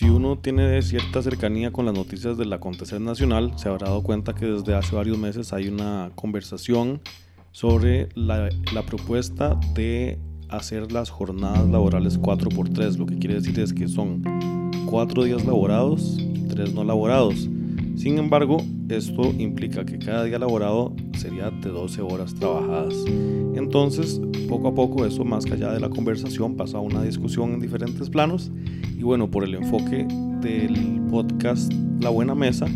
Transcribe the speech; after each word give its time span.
Si 0.00 0.08
uno 0.08 0.38
tiene 0.38 0.80
cierta 0.80 1.20
cercanía 1.20 1.72
con 1.72 1.84
las 1.84 1.92
noticias 1.92 2.38
del 2.38 2.50
acontecer 2.54 3.02
nacional, 3.02 3.52
se 3.56 3.68
habrá 3.68 3.88
dado 3.88 4.02
cuenta 4.02 4.34
que 4.34 4.46
desde 4.46 4.74
hace 4.74 4.96
varios 4.96 5.18
meses 5.18 5.52
hay 5.52 5.68
una 5.68 6.10
conversación 6.14 7.02
sobre 7.52 8.08
la, 8.14 8.48
la 8.72 8.86
propuesta 8.86 9.60
de 9.74 10.18
hacer 10.48 10.90
las 10.90 11.10
jornadas 11.10 11.68
laborales 11.68 12.18
4x3. 12.18 12.96
Lo 12.96 13.04
que 13.04 13.18
quiere 13.18 13.34
decir 13.34 13.60
es 13.60 13.74
que 13.74 13.88
son 13.88 14.22
4 14.86 15.24
días 15.24 15.44
laborados 15.44 16.16
y 16.18 16.48
3 16.48 16.72
no 16.72 16.82
laborados. 16.82 17.50
Sin 17.96 18.16
embargo, 18.16 18.56
esto 18.88 19.34
implica 19.36 19.84
que 19.84 19.98
cada 19.98 20.24
día 20.24 20.38
laborado 20.38 20.94
sería 21.18 21.50
de 21.50 21.68
12 21.68 22.00
horas 22.00 22.34
trabajadas. 22.34 22.94
Entonces, 23.54 24.18
poco 24.48 24.68
a 24.68 24.74
poco, 24.74 25.04
eso 25.04 25.26
más 25.26 25.44
allá 25.44 25.72
de 25.72 25.80
la 25.80 25.90
conversación 25.90 26.56
pasa 26.56 26.78
a 26.78 26.80
una 26.80 27.02
discusión 27.02 27.52
en 27.52 27.60
diferentes 27.60 28.08
planos. 28.08 28.50
Y 29.00 29.02
bueno, 29.02 29.30
por 29.30 29.44
el 29.44 29.54
enfoque 29.54 30.06
del 30.42 31.00
podcast 31.10 31.72
La 32.00 32.10
Buena 32.10 32.34
Mesa, 32.34 32.66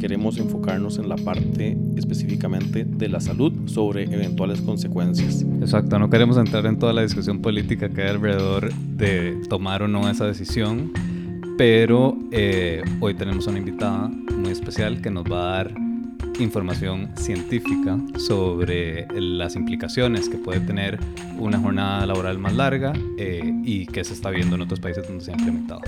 queremos 0.00 0.38
enfocarnos 0.38 0.98
en 0.98 1.06
la 1.06 1.16
parte 1.16 1.76
específicamente 1.96 2.86
de 2.86 3.10
la 3.10 3.20
salud 3.20 3.52
sobre 3.66 4.04
eventuales 4.04 4.62
consecuencias. 4.62 5.44
Exacto, 5.60 5.98
no 5.98 6.08
queremos 6.08 6.38
entrar 6.38 6.64
en 6.64 6.78
toda 6.78 6.94
la 6.94 7.02
discusión 7.02 7.42
política 7.42 7.90
que 7.90 8.04
hay 8.04 8.08
alrededor 8.08 8.72
de 8.72 9.38
tomar 9.50 9.82
o 9.82 9.88
no 9.88 10.08
esa 10.08 10.24
decisión, 10.24 10.92
pero 11.58 12.16
eh, 12.32 12.82
hoy 13.00 13.12
tenemos 13.12 13.46
una 13.46 13.58
invitada 13.58 14.08
muy 14.34 14.52
especial 14.52 15.02
que 15.02 15.10
nos 15.10 15.24
va 15.30 15.42
a 15.42 15.56
dar 15.56 15.85
información 16.38 17.12
científica 17.16 17.98
sobre 18.18 19.06
las 19.14 19.56
implicaciones 19.56 20.28
que 20.28 20.36
puede 20.36 20.60
tener 20.60 20.98
una 21.38 21.58
jornada 21.58 22.06
laboral 22.06 22.38
más 22.38 22.54
larga 22.54 22.92
eh, 23.18 23.52
y 23.64 23.86
que 23.86 24.04
se 24.04 24.14
está 24.14 24.30
viendo 24.30 24.56
en 24.56 24.62
otros 24.62 24.80
países 24.80 25.06
donde 25.06 25.24
se 25.24 25.32
ha 25.32 25.34
implementado. 25.34 25.80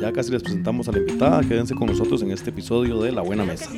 Ya 0.00 0.12
casi 0.12 0.30
les 0.30 0.42
presentamos 0.42 0.88
a 0.88 0.92
la 0.92 0.98
invitada, 0.98 1.40
quédense 1.40 1.74
con 1.74 1.86
nosotros 1.88 2.22
en 2.22 2.30
este 2.30 2.50
episodio 2.50 3.00
de 3.00 3.12
La 3.12 3.22
Buena 3.22 3.44
Mesa. 3.44 3.70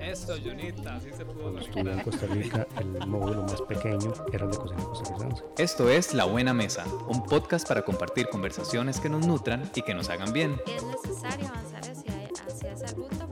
Esto, 0.00 0.34
Junita, 0.42 0.96
así 0.96 1.10
se 1.16 1.24
pudo 1.24 1.42
Cuando 1.42 1.60
estuve 1.60 1.92
en 1.92 2.00
Costa 2.00 2.26
Rica, 2.26 2.66
el 2.80 3.06
módulo 3.06 3.42
más 3.42 3.60
pequeño 3.62 4.12
era 4.32 4.44
el 4.44 4.50
de 4.50 4.56
cocina 4.56 4.82
costarricense. 4.82 5.44
Esto 5.58 5.90
es 5.90 6.14
La 6.14 6.24
Buena 6.24 6.54
Mesa, 6.54 6.84
un 7.08 7.24
podcast 7.24 7.68
para 7.68 7.82
compartir 7.82 8.28
conversaciones 8.28 8.98
que 8.98 9.08
nos 9.08 9.26
nutran 9.26 9.70
y 9.74 9.82
que 9.82 9.94
nos 9.94 10.08
hagan 10.08 10.32
bien. 10.32 10.56
es 10.66 10.82
necesario 10.82 11.55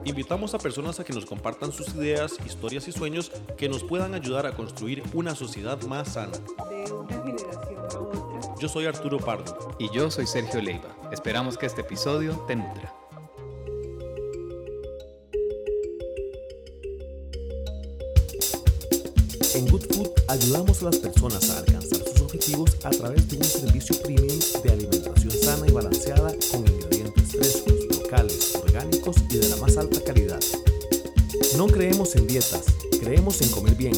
Invitamos 0.07 0.53
a 0.53 0.59
personas 0.59 1.01
a 1.01 1.05
que 1.05 1.15
nos 1.15 1.25
compartan 1.25 1.73
sus 1.73 1.95
ideas, 1.95 2.37
historias 2.45 2.87
y 2.89 2.93
sueños 2.93 3.33
que 3.57 3.71
nos 3.71 3.83
puedan 3.83 4.15
ayudar 4.15 4.45
a 4.47 4.53
construir 4.53 5.03
una 5.15 5.35
sociedad 5.35 5.81
más 5.85 6.13
sana. 6.13 6.37
De 6.69 6.93
una 6.93 7.23
generación 7.23 7.79
a 7.79 7.99
otra. 7.99 8.55
Yo 8.61 8.69
soy 8.69 8.85
Arturo 8.85 9.19
Pardo. 9.19 9.77
Y 9.79 9.91
yo 9.95 10.11
soy 10.11 10.27
Sergio 10.27 10.61
Leiva. 10.61 10.95
Esperamos 11.11 11.57
que 11.57 11.65
este 11.65 11.81
episodio 11.81 12.35
te 12.47 12.55
nutra. 12.55 12.95
En 19.55 19.69
Good 19.71 19.87
Food 19.95 20.11
ayudamos 20.29 20.83
a 20.83 20.87
las 20.87 20.99
personas 20.99 21.49
a 21.49 21.59
alcanzar 21.61 22.01
sus 22.01 22.21
objetivos 22.21 22.77
a 22.85 22.91
través 22.91 23.27
de 23.29 23.37
un 23.39 23.45
servicio 23.45 23.97
premium 24.03 24.39
de 24.63 24.71
alimentación 24.71 25.31
sana 25.31 25.67
y 25.67 25.71
balanceada 25.71 26.35
con 26.51 26.65
frescos, 26.67 26.84
y 29.31 29.37
de 29.37 29.49
la 29.51 29.57
más 29.57 29.77
alta 29.77 30.03
calidad. 30.03 30.41
No 31.59 31.67
creemos 31.67 32.17
en 32.17 32.27
dietas, 32.27 32.65
creemos 33.01 33.43
en 33.43 33.51
comer 33.51 33.75
bien. 33.75 33.93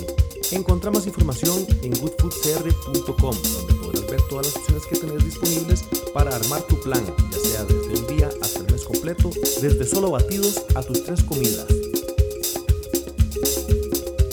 Encontra 0.50 0.90
más 0.90 1.06
información 1.06 1.64
en 1.82 1.92
goodfoodcr.com 1.92 3.36
donde 3.42 3.74
podrás 3.74 4.10
ver 4.10 4.20
todas 4.28 4.46
las 4.46 4.56
opciones 4.56 4.84
que 4.86 4.96
tenés 4.96 5.24
disponibles 5.24 5.84
para 6.12 6.34
armar 6.34 6.62
tu 6.62 6.80
plan, 6.80 7.04
ya 7.30 7.38
sea 7.38 7.64
desde 7.64 8.00
un 8.00 8.16
día 8.16 8.28
hasta 8.42 8.60
el 8.60 8.72
mes 8.72 8.82
completo, 8.82 9.30
desde 9.62 9.86
solo 9.86 10.10
batidos 10.10 10.64
a 10.74 10.82
tus 10.82 11.04
tres 11.04 11.22
comidas. 11.22 11.66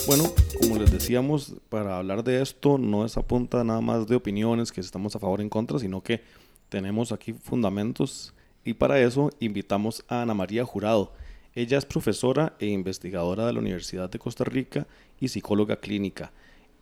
Bueno, 0.08 0.24
como 0.60 0.76
les 0.76 0.90
decíamos, 0.90 1.54
para 1.68 1.98
hablar 1.98 2.24
de 2.24 2.42
esto 2.42 2.78
no 2.78 3.04
es 3.04 3.16
a 3.16 3.22
punta 3.22 3.62
nada 3.62 3.80
más 3.80 4.08
de 4.08 4.16
opiniones 4.16 4.72
que 4.72 4.80
estamos 4.80 5.14
a 5.14 5.20
favor 5.20 5.38
o 5.38 5.42
en 5.42 5.48
contra, 5.48 5.78
sino 5.78 6.02
que 6.02 6.20
tenemos 6.68 7.12
aquí 7.12 7.32
fundamentos 7.32 8.34
y 8.64 8.74
para 8.74 9.00
eso 9.00 9.30
invitamos 9.40 10.04
a 10.08 10.22
Ana 10.22 10.34
María 10.34 10.64
Jurado. 10.64 11.12
Ella 11.54 11.78
es 11.78 11.84
profesora 11.84 12.56
e 12.58 12.66
investigadora 12.66 13.46
de 13.46 13.52
la 13.52 13.60
Universidad 13.60 14.10
de 14.10 14.18
Costa 14.18 14.44
Rica 14.44 14.86
y 15.20 15.28
psicóloga 15.28 15.76
clínica. 15.76 16.32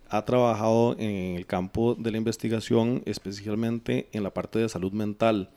Ha 0.09 0.25
trabajado 0.25 0.97
en 0.98 1.37
el 1.37 1.47
campo 1.47 1.94
de 1.94 2.10
la 2.10 2.19
investigación, 2.19 3.03
especialmente 3.04 4.09
en 4.12 4.22
la 4.22 4.32
parte 4.32 4.59
de 4.59 4.69
salud 4.69 4.93
mental. 4.93 5.50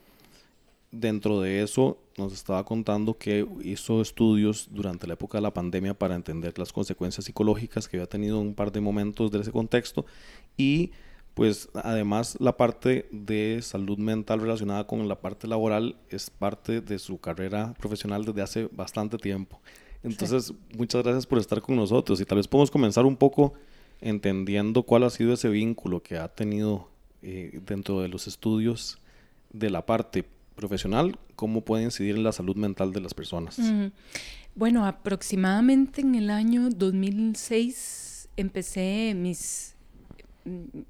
Dentro 0.92 1.42
de 1.42 1.62
eso 1.62 1.98
nos 2.18 2.34
estaba 2.34 2.64
contando 2.64 3.18
que 3.18 3.46
hizo 3.64 4.02
estudios 4.02 4.70
durante 4.72 5.08
la 5.08 5.14
época 5.14 5.38
de 5.38 5.44
la 5.44 5.54
pandemia 5.54 5.94
para 5.94 6.16
entender 6.16 6.58
las 6.58 6.72
consecuencias 6.72 7.26
psicológicas 7.26 7.88
que 7.88 7.98
había 7.98 8.08
tenido 8.08 8.40
en 8.40 8.48
un 8.48 8.54
par 8.56 8.72
de 8.72 8.82
momentos 8.82 9.32
de 9.32 9.42
ese 9.42 9.52
contexto 9.52 10.06
y 10.58 10.92
pues 11.36 11.70
además 11.76 12.38
la 12.40 12.56
parte 12.56 13.08
de 13.12 13.60
salud 13.62 13.98
mental 13.98 14.40
relacionada 14.40 14.88
con 14.88 15.08
la 15.08 15.20
parte 15.20 15.48
laboral 15.48 15.98
es 16.10 16.30
parte 16.30 16.80
de 16.80 16.98
su 16.98 17.20
carrera 17.20 17.76
profesional 17.78 18.24
desde 18.24 18.42
hace 18.42 18.70
bastante 18.72 19.18
tiempo. 19.18 19.62
Entonces, 20.02 20.54
muchas 20.78 21.04
gracias 21.04 21.28
por 21.28 21.38
estar 21.38 21.62
con 21.62 21.76
nosotros 21.76 22.22
y 22.22 22.26
tal 22.26 22.38
vez 22.38 22.48
podemos 22.48 22.72
comenzar 22.72 23.06
un 23.06 23.18
poco 23.18 23.54
entendiendo 24.00 24.84
cuál 24.84 25.04
ha 25.04 25.10
sido 25.10 25.34
ese 25.34 25.50
vínculo 25.50 26.02
que 26.02 26.18
ha 26.18 26.30
tenido 26.30 26.90
eh, 27.22 27.60
dentro 27.66 28.00
de 28.00 28.08
los 28.08 28.28
estudios 28.28 29.00
de 29.52 29.70
la 29.70 29.86
parte 29.86 30.26
profesional, 30.56 31.20
cómo 31.36 31.62
puede 31.62 31.84
incidir 31.84 32.16
en 32.16 32.24
la 32.24 32.32
salud 32.32 32.56
mental 32.56 32.94
de 32.94 33.02
las 33.02 33.14
personas. 33.14 33.60
Bueno, 34.56 34.86
aproximadamente 34.86 36.00
en 36.00 36.16
el 36.16 36.30
año 36.30 36.70
2006 36.70 38.30
empecé 38.38 39.14
mis 39.16 39.75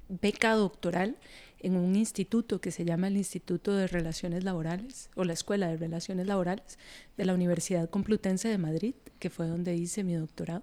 beca 0.08 0.52
doctoral 0.52 1.16
en 1.60 1.76
un 1.76 1.96
instituto 1.96 2.60
que 2.60 2.70
se 2.70 2.84
llama 2.84 3.08
el 3.08 3.16
Instituto 3.16 3.74
de 3.74 3.86
Relaciones 3.86 4.44
Laborales 4.44 5.10
o 5.14 5.24
la 5.24 5.32
Escuela 5.32 5.68
de 5.68 5.76
Relaciones 5.76 6.26
Laborales 6.26 6.78
de 7.16 7.24
la 7.24 7.34
Universidad 7.34 7.88
Complutense 7.88 8.48
de 8.48 8.58
Madrid, 8.58 8.94
que 9.18 9.30
fue 9.30 9.48
donde 9.48 9.74
hice 9.74 10.04
mi 10.04 10.14
doctorado. 10.14 10.62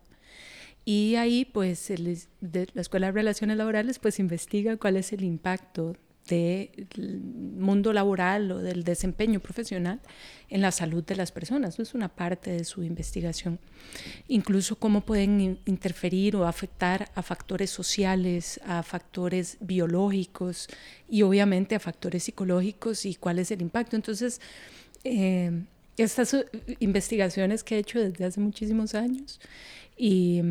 Y 0.85 1.15
ahí, 1.15 1.45
pues, 1.45 1.91
la 2.39 2.81
Escuela 2.81 3.07
de 3.07 3.13
Relaciones 3.13 3.57
Laborales, 3.57 3.99
pues, 3.99 4.19
investiga 4.19 4.77
cuál 4.77 4.97
es 4.97 5.13
el 5.13 5.23
impacto 5.23 5.95
del 6.27 7.19
mundo 7.21 7.91
laboral 7.91 8.51
o 8.51 8.59
del 8.59 8.83
desempeño 8.83 9.39
profesional 9.41 9.99
en 10.49 10.61
la 10.61 10.71
salud 10.71 11.03
de 11.03 11.15
las 11.15 11.31
personas. 11.31 11.73
Eso 11.73 11.81
es 11.81 11.93
una 11.93 12.07
parte 12.09 12.51
de 12.51 12.63
su 12.63 12.83
investigación. 12.83 13.59
Incluso 14.27 14.77
cómo 14.77 15.01
pueden 15.01 15.41
in- 15.41 15.59
interferir 15.65 16.35
o 16.35 16.45
afectar 16.47 17.11
a 17.15 17.21
factores 17.23 17.69
sociales, 17.71 18.59
a 18.65 18.83
factores 18.83 19.57
biológicos 19.59 20.67
y 21.09 21.23
obviamente 21.23 21.75
a 21.75 21.79
factores 21.79 22.23
psicológicos 22.23 23.05
y 23.05 23.15
cuál 23.15 23.39
es 23.39 23.51
el 23.51 23.61
impacto. 23.61 23.95
Entonces, 23.95 24.39
eh, 25.03 25.51
estas 25.97 26.33
eh, 26.33 26.45
investigaciones 26.79 27.63
que 27.63 27.75
he 27.75 27.79
hecho 27.79 27.99
desde 27.99 28.25
hace 28.25 28.39
muchísimos 28.39 28.95
años 28.95 29.41
y, 29.97 30.41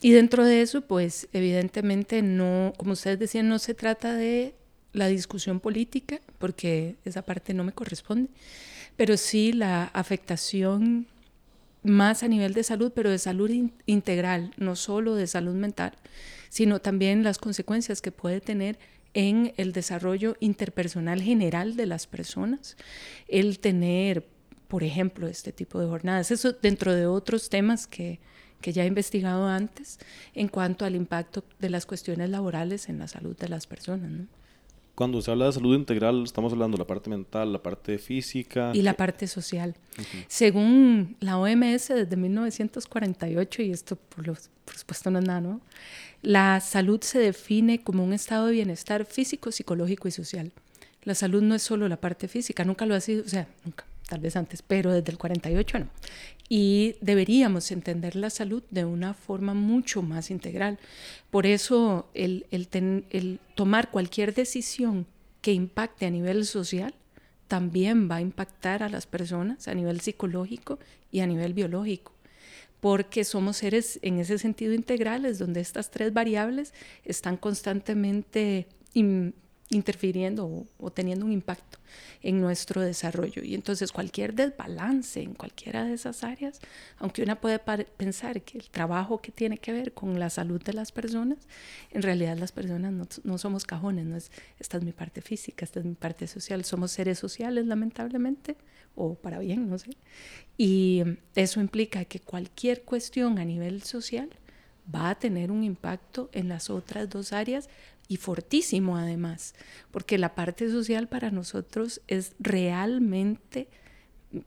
y 0.00 0.10
dentro 0.12 0.44
de 0.44 0.62
eso, 0.62 0.80
pues 0.80 1.28
evidentemente 1.34 2.22
no, 2.22 2.72
como 2.78 2.92
ustedes 2.92 3.18
decían, 3.18 3.48
no 3.48 3.58
se 3.58 3.74
trata 3.74 4.14
de 4.14 4.54
la 4.92 5.06
discusión 5.08 5.60
política, 5.60 6.20
porque 6.38 6.96
esa 7.04 7.22
parte 7.22 7.54
no 7.54 7.64
me 7.64 7.72
corresponde, 7.72 8.30
pero 8.96 9.16
sí 9.16 9.52
la 9.52 9.84
afectación 9.84 11.06
más 11.84 12.22
a 12.22 12.28
nivel 12.28 12.54
de 12.54 12.62
salud, 12.64 12.92
pero 12.94 13.10
de 13.10 13.18
salud 13.18 13.50
in- 13.50 13.72
integral, 13.86 14.52
no 14.56 14.76
solo 14.76 15.14
de 15.14 15.26
salud 15.26 15.54
mental, 15.54 15.92
sino 16.48 16.80
también 16.80 17.22
las 17.22 17.38
consecuencias 17.38 18.00
que 18.00 18.10
puede 18.12 18.40
tener 18.40 18.78
en 19.14 19.52
el 19.56 19.72
desarrollo 19.72 20.36
interpersonal 20.40 21.22
general 21.22 21.76
de 21.76 21.86
las 21.86 22.06
personas, 22.06 22.76
el 23.28 23.58
tener, 23.58 24.26
por 24.68 24.82
ejemplo, 24.82 25.28
este 25.28 25.52
tipo 25.52 25.80
de 25.80 25.86
jornadas. 25.86 26.30
Eso 26.30 26.52
dentro 26.52 26.94
de 26.94 27.06
otros 27.06 27.48
temas 27.48 27.86
que, 27.86 28.20
que 28.60 28.72
ya 28.72 28.84
he 28.84 28.86
investigado 28.86 29.46
antes 29.48 29.98
en 30.34 30.48
cuanto 30.48 30.84
al 30.84 30.94
impacto 30.94 31.44
de 31.58 31.70
las 31.70 31.86
cuestiones 31.86 32.28
laborales 32.30 32.88
en 32.88 32.98
la 32.98 33.08
salud 33.08 33.36
de 33.36 33.48
las 33.48 33.66
personas. 33.66 34.10
¿no? 34.10 34.26
Cuando 34.98 35.22
se 35.22 35.30
habla 35.30 35.46
de 35.46 35.52
salud 35.52 35.76
integral, 35.76 36.24
estamos 36.24 36.52
hablando 36.52 36.76
de 36.76 36.80
la 36.82 36.86
parte 36.88 37.08
mental, 37.08 37.52
la 37.52 37.62
parte 37.62 37.98
física. 37.98 38.72
y 38.74 38.82
la 38.82 38.94
parte 38.94 39.28
social. 39.28 39.76
Según 40.26 41.16
la 41.20 41.38
OMS 41.38 41.88
desde 41.94 42.16
1948, 42.16 43.62
y 43.62 43.70
esto 43.70 43.94
por, 43.96 44.26
los- 44.26 44.50
por 44.64 44.76
supuesto 44.76 45.10
no 45.10 45.20
es 45.20 45.24
nada, 45.24 45.40
¿no? 45.40 45.60
La 46.22 46.60
salud 46.60 47.00
se 47.00 47.18
define 47.20 47.80
como 47.82 48.02
un 48.02 48.12
estado 48.12 48.46
de 48.46 48.52
bienestar 48.54 49.04
físico, 49.06 49.52
psicológico 49.52 50.08
y 50.08 50.10
social. 50.10 50.50
La 51.04 51.14
salud 51.14 51.42
no 51.42 51.54
es 51.54 51.62
solo 51.62 51.88
la 51.88 51.98
parte 52.00 52.26
física, 52.26 52.64
nunca 52.64 52.84
lo 52.84 52.94
ha 52.96 53.00
sido, 53.00 53.24
o 53.24 53.28
sea, 53.28 53.46
nunca, 53.64 53.84
tal 54.08 54.20
vez 54.20 54.36
antes, 54.36 54.62
pero 54.62 54.92
desde 54.92 55.12
el 55.12 55.18
48 55.18 55.78
no. 55.80 55.88
Y 56.48 56.96
deberíamos 57.00 57.70
entender 57.70 58.16
la 58.16 58.30
salud 58.30 58.62
de 58.70 58.84
una 58.84 59.12
forma 59.12 59.52
mucho 59.54 60.02
más 60.02 60.30
integral. 60.30 60.78
Por 61.30 61.46
eso 61.46 62.08
el, 62.14 62.46
el 62.50 62.68
el 63.10 63.38
tomar 63.54 63.90
cualquier 63.90 64.34
decisión 64.34 65.06
que 65.42 65.52
impacte 65.52 66.06
a 66.06 66.10
nivel 66.10 66.46
social 66.46 66.94
también 67.48 68.10
va 68.10 68.16
a 68.16 68.20
impactar 68.20 68.82
a 68.82 68.88
las 68.88 69.06
personas 69.06 69.68
a 69.68 69.74
nivel 69.74 70.00
psicológico 70.00 70.78
y 71.10 71.20
a 71.20 71.26
nivel 71.26 71.54
biológico, 71.54 72.12
porque 72.80 73.24
somos 73.24 73.58
seres 73.58 73.98
en 74.02 74.18
ese 74.18 74.38
sentido 74.38 74.74
integrales, 74.74 75.38
donde 75.38 75.60
estas 75.60 75.90
tres 75.90 76.12
variables 76.12 76.74
están 77.04 77.36
constantemente 77.36 78.68
interfiriendo 79.70 80.66
o, 80.78 80.90
teniendo 80.90 81.26
un 81.26 81.32
impacto 81.32 81.78
en 82.22 82.40
nuestro 82.40 82.80
desarrollo. 82.80 83.42
Y 83.42 83.54
entonces 83.54 83.92
cualquier 83.92 84.34
desbalance 84.34 85.20
en 85.20 85.34
cualquiera 85.34 85.84
de 85.84 85.94
esas 85.94 86.24
áreas, 86.24 86.60
aunque 86.98 87.22
una 87.22 87.40
puede 87.40 87.58
pensar 87.58 88.42
que 88.42 88.58
el 88.58 88.70
trabajo 88.70 89.20
que 89.20 89.30
tiene 89.30 89.58
que 89.58 89.72
ver 89.72 89.92
con 89.92 90.18
la 90.18 90.30
salud 90.30 90.62
de 90.62 90.72
las 90.72 90.90
personas, 90.92 91.38
en 91.90 92.02
realidad 92.02 92.38
las 92.38 92.52
personas 92.52 92.92
no, 92.92 93.06
no 93.24 93.38
somos 93.38 93.64
cajones, 93.64 94.06
no 94.06 94.16
es, 94.16 94.30
esta 94.58 94.78
es 94.78 94.84
mi 94.84 94.92
parte 94.92 95.20
física, 95.20 95.64
esta 95.64 95.80
es 95.80 95.86
mi 95.86 95.94
parte 95.94 96.26
social, 96.26 96.64
somos 96.64 96.90
seres 96.92 97.18
sociales 97.18 97.66
lamentablemente, 97.66 98.56
o 98.94 99.14
para 99.14 99.38
bien, 99.38 99.68
no 99.68 99.78
sé. 99.78 99.90
Y 100.56 101.04
eso 101.34 101.60
implica 101.60 102.04
que 102.04 102.20
cualquier 102.20 102.82
cuestión 102.82 103.38
a 103.38 103.44
nivel 103.44 103.82
social 103.82 104.30
va 104.92 105.10
a 105.10 105.18
tener 105.18 105.50
un 105.50 105.64
impacto 105.64 106.30
en 106.32 106.48
las 106.48 106.70
otras 106.70 107.08
dos 107.08 107.32
áreas 107.32 107.68
y 108.08 108.16
fortísimo 108.16 108.96
además, 108.96 109.54
porque 109.90 110.18
la 110.18 110.34
parte 110.34 110.70
social 110.70 111.08
para 111.08 111.30
nosotros 111.30 112.00
es 112.08 112.34
realmente 112.40 113.68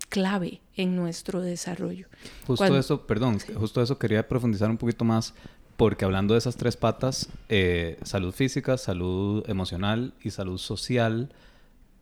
clave 0.10 0.62
en 0.76 0.96
nuestro 0.96 1.42
desarrollo. 1.42 2.08
Justo 2.46 2.78
eso, 2.78 3.08
perdón, 3.08 3.40
justo 3.56 3.82
eso 3.82 3.98
quería 3.98 4.28
profundizar 4.28 4.70
un 4.70 4.78
poquito 4.78 5.06
más, 5.06 5.34
porque 5.78 6.06
hablando 6.06 6.34
de 6.34 6.40
esas 6.40 6.58
tres 6.58 6.76
patas, 6.76 7.30
eh, 7.50 7.98
salud 8.04 8.34
física, 8.34 8.78
salud 8.78 9.48
emocional 9.48 10.14
y 10.24 10.32
salud 10.32 10.58
social, 10.58 11.34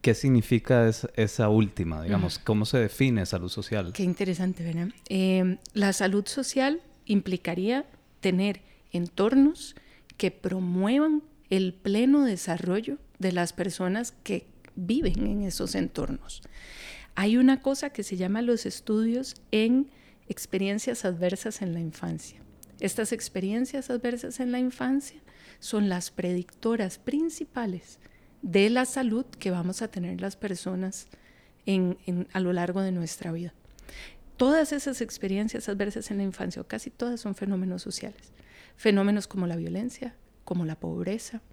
¿qué 0.01 0.13
significa 0.13 0.89
esa 1.15 1.49
última? 1.49 2.01
Digamos, 2.03 2.39
¿cómo 2.39 2.65
se 2.65 2.77
define 2.77 3.25
salud 3.25 3.49
social? 3.49 3.91
Qué 3.93 4.03
interesante, 4.03 4.63
¿verdad? 4.63 4.89
Eh, 5.09 5.57
la 5.73 5.93
salud 5.93 6.25
social 6.25 6.81
implicaría 7.05 7.85
tener 8.21 8.61
entornos 8.91 9.75
que 10.17 10.31
promuevan 10.31 11.23
el 11.49 11.73
pleno 11.73 12.25
desarrollo 12.25 12.97
de 13.17 13.31
las 13.31 13.53
personas 13.53 14.13
que 14.23 14.47
viven 14.75 15.25
en 15.27 15.41
esos 15.43 15.75
entornos. 15.75 16.41
Hay 17.15 17.37
una 17.37 17.61
cosa 17.61 17.89
que 17.89 18.03
se 18.03 18.17
llama 18.17 18.41
los 18.41 18.65
estudios 18.65 19.35
en 19.51 19.89
experiencias 20.27 21.05
adversas 21.05 21.61
en 21.61 21.73
la 21.73 21.79
infancia. 21.79 22.39
Estas 22.79 23.11
experiencias 23.11 23.89
adversas 23.89 24.39
en 24.39 24.51
la 24.51 24.59
infancia 24.59 25.19
son 25.59 25.89
las 25.89 26.11
predictoras 26.11 26.97
principales 26.97 27.99
de 28.41 28.69
la 28.69 28.85
salud 28.85 29.25
que 29.25 29.51
vamos 29.51 29.81
a 29.81 29.89
tener 29.89 30.21
las 30.21 30.37
personas 30.37 31.07
a 32.33 32.39
lo 32.39 32.53
largo 32.53 32.81
de 32.81 32.91
nuestra 32.91 33.31
vida. 33.31 33.53
Todas 34.37 34.71
esas 34.71 35.01
experiencias 35.01 35.67
adversas 35.67 36.09
en 36.09 36.17
la 36.17 36.23
infancia, 36.23 36.61
o 36.61 36.67
casi 36.67 36.89
todas, 36.89 37.19
son 37.19 37.35
fenómenos 37.35 37.81
sociales. 37.81 38.31
Fenómenos 38.77 39.27
como 39.27 39.45
la 39.45 39.57
violencia, 39.57 40.15
como 40.49 40.65
la 40.65 40.73
pobreza, 40.73 41.43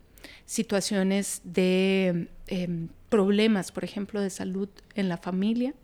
situaciones 0.46 1.42
de 1.44 2.30
em, 2.46 2.88
problemas, 3.10 3.70
por 3.70 3.84
ejemplo, 3.84 4.22
de 4.22 4.30
salud 4.30 4.70
en 4.94 5.10
la 5.10 5.18
familia, 5.18 5.74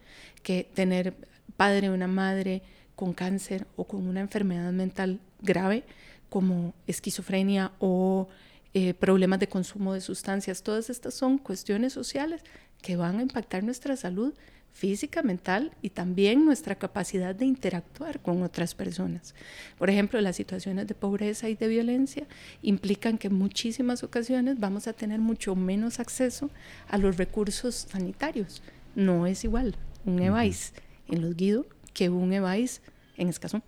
que 0.43 0.67
tener 0.73 1.15
padre 1.59 1.91
o 1.91 1.95
una 1.95 2.07
madre 2.07 2.63
con 2.97 3.13
cáncer 3.13 3.67
o 3.77 3.85
con 3.85 4.07
una 4.07 4.21
enfermedad 4.21 4.73
mental 4.73 5.21
grave 5.43 5.85
como 6.31 6.73
esquizofrenia 6.87 7.73
o 7.81 8.29
eh, 8.73 8.95
problemas 8.95 9.41
de 9.41 9.47
consumo 9.47 9.93
de 9.93 10.01
sustancias. 10.01 10.63
Todas 10.63 10.89
estas 10.89 11.13
son 11.13 11.37
cuestiones 11.37 11.93
sociales 11.93 12.41
que 12.81 12.97
van 12.97 13.19
a 13.19 13.23
impactar 13.23 13.63
nuestra 13.63 13.95
salud 13.95 14.33
física, 14.73 15.23
mental 15.23 15.73
y 15.83 15.91
también 15.91 16.45
nuestra 16.45 16.75
capacidad 16.75 17.35
de 17.35 17.45
interactuar 17.45 18.21
con 18.21 18.43
otras 18.43 18.75
personas. 18.75 19.35
Por 19.79 19.91
ejemplo, 19.91 20.21
las 20.21 20.37
situaciones 20.37 20.87
de 20.87 20.95
pobreza 20.95 21.49
y 21.49 21.55
de 21.55 21.69
violencia 21.69 22.27
implican 22.63 23.19
que 23.19 23.29
en 23.29 23.35
muchísimas 23.35 24.03
ocasiones 24.03 24.59
vamos 24.59 24.89
a 24.89 24.93
tener 24.93 25.21
mucho 25.21 25.55
menos 25.55 26.01
acceso 26.01 26.51
a 26.89 26.99
los 26.99 27.17
recursos 27.17 27.87
sanitarios. 27.91 28.63
No 28.95 29.27
es 29.27 29.45
igual 29.45 29.77
un 30.05 30.21
EVAIS 30.21 30.73
en 31.09 31.23
los 31.23 31.37
Guido 31.37 31.67
que 31.95 32.09
un 32.09 32.33
EVAIS 32.33 32.81
en 33.17 33.29
Escazón. 33.29 33.63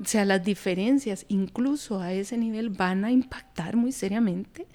O 0.00 0.04
sea, 0.04 0.24
las 0.24 0.44
diferencias 0.44 1.26
incluso 1.28 2.00
a 2.00 2.12
ese 2.12 2.38
nivel 2.38 2.70
van 2.70 3.04
a 3.04 3.10
impactar 3.10 3.76
muy 3.76 3.90
seriamente 3.90 4.66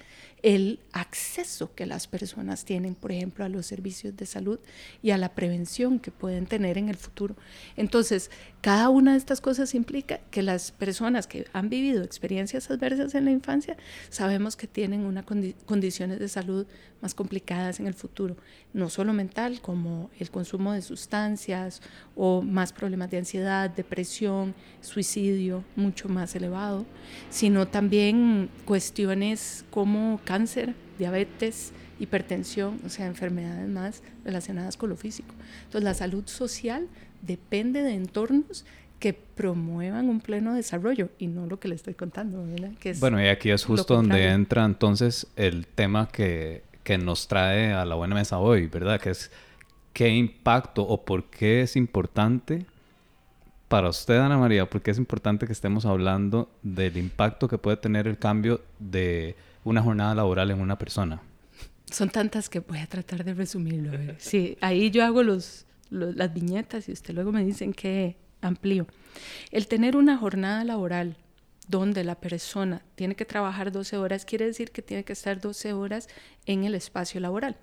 el 0.44 0.78
acceso 0.92 1.74
que 1.74 1.86
las 1.86 2.06
personas 2.06 2.66
tienen, 2.66 2.94
por 2.94 3.10
ejemplo, 3.10 3.46
a 3.46 3.48
los 3.48 3.64
servicios 3.64 4.14
de 4.14 4.26
salud 4.26 4.60
y 5.02 5.10
a 5.10 5.16
la 5.16 5.34
prevención 5.34 5.98
que 5.98 6.10
pueden 6.10 6.44
tener 6.44 6.76
en 6.76 6.90
el 6.90 6.96
futuro. 6.96 7.34
Entonces, 7.78 8.30
cada 8.64 8.88
una 8.88 9.12
de 9.12 9.18
estas 9.18 9.42
cosas 9.42 9.74
implica 9.74 10.20
que 10.30 10.40
las 10.42 10.72
personas 10.72 11.26
que 11.26 11.46
han 11.52 11.68
vivido 11.68 12.02
experiencias 12.02 12.70
adversas 12.70 13.14
en 13.14 13.26
la 13.26 13.30
infancia, 13.30 13.76
sabemos 14.08 14.56
que 14.56 14.66
tienen 14.66 15.04
unas 15.04 15.26
condiciones 15.66 16.18
de 16.18 16.28
salud 16.28 16.66
más 17.02 17.12
complicadas 17.12 17.78
en 17.78 17.86
el 17.86 17.92
futuro, 17.92 18.38
no 18.72 18.88
solo 18.88 19.12
mental, 19.12 19.60
como 19.60 20.08
el 20.18 20.30
consumo 20.30 20.72
de 20.72 20.80
sustancias 20.80 21.82
o 22.16 22.40
más 22.40 22.72
problemas 22.72 23.10
de 23.10 23.18
ansiedad, 23.18 23.68
depresión, 23.68 24.54
suicidio, 24.80 25.62
mucho 25.76 26.08
más 26.08 26.34
elevado, 26.34 26.86
sino 27.28 27.68
también 27.68 28.48
cuestiones 28.64 29.66
como 29.70 30.22
cáncer, 30.24 30.74
diabetes, 30.98 31.72
hipertensión, 32.00 32.80
o 32.82 32.88
sea, 32.88 33.04
enfermedades 33.04 33.68
más 33.68 34.02
relacionadas 34.24 34.78
con 34.78 34.88
lo 34.88 34.96
físico. 34.96 35.34
Entonces, 35.64 35.84
la 35.84 35.92
salud 35.92 36.26
social 36.26 36.88
depende 37.26 37.82
de 37.82 37.94
entornos 37.94 38.64
que 38.98 39.12
promuevan 39.12 40.08
un 40.08 40.20
pleno 40.20 40.54
desarrollo 40.54 41.10
y 41.18 41.26
no 41.26 41.46
lo 41.46 41.60
que 41.60 41.68
le 41.68 41.74
estoy 41.74 41.94
contando, 41.94 42.44
¿verdad? 42.46 42.70
bueno, 43.00 43.22
y 43.22 43.26
aquí 43.26 43.50
es 43.50 43.64
justo 43.64 43.94
donde 43.94 44.28
entra 44.28 44.64
entonces 44.64 45.26
el 45.36 45.66
tema 45.66 46.08
que, 46.08 46.62
que 46.84 46.96
nos 46.96 47.28
trae 47.28 47.72
a 47.72 47.84
la 47.84 47.96
buena 47.96 48.14
mesa 48.14 48.38
hoy, 48.38 48.66
¿verdad? 48.66 49.00
Que 49.00 49.10
es 49.10 49.30
qué 49.92 50.08
impacto 50.08 50.82
o 50.82 51.04
por 51.04 51.24
qué 51.24 51.62
es 51.62 51.76
importante 51.76 52.66
para 53.68 53.88
usted, 53.88 54.18
Ana 54.18 54.38
María, 54.38 54.68
por 54.68 54.82
qué 54.82 54.90
es 54.90 54.98
importante 54.98 55.46
que 55.46 55.52
estemos 55.52 55.84
hablando 55.84 56.48
del 56.62 56.96
impacto 56.96 57.48
que 57.48 57.58
puede 57.58 57.76
tener 57.76 58.06
el 58.06 58.18
cambio 58.18 58.60
de 58.78 59.36
una 59.64 59.82
jornada 59.82 60.14
laboral 60.14 60.50
en 60.50 60.60
una 60.60 60.78
persona. 60.78 61.20
Son 61.90 62.08
tantas 62.08 62.48
que 62.48 62.60
voy 62.60 62.78
a 62.78 62.86
tratar 62.86 63.24
de 63.24 63.34
resumirlo. 63.34 63.90
Sí, 64.18 64.56
ahí 64.60 64.90
yo 64.90 65.04
hago 65.04 65.22
los, 65.22 65.66
las 65.94 66.34
viñetas 66.34 66.88
y 66.88 66.92
usted 66.92 67.14
luego 67.14 67.32
me 67.32 67.44
dicen 67.44 67.72
que 67.72 68.16
amplío. 68.40 68.86
El 69.50 69.66
tener 69.68 69.96
una 69.96 70.16
jornada 70.16 70.64
laboral 70.64 71.16
donde 71.68 72.04
la 72.04 72.16
persona 72.16 72.82
tiene 72.94 73.14
que 73.14 73.24
trabajar 73.24 73.72
12 73.72 73.96
horas 73.96 74.24
quiere 74.24 74.46
decir 74.46 74.70
que 74.70 74.82
tiene 74.82 75.04
que 75.04 75.14
estar 75.14 75.40
12 75.40 75.72
horas 75.72 76.08
en 76.46 76.64
el 76.64 76.74
espacio 76.74 77.20
laboral. 77.20 77.56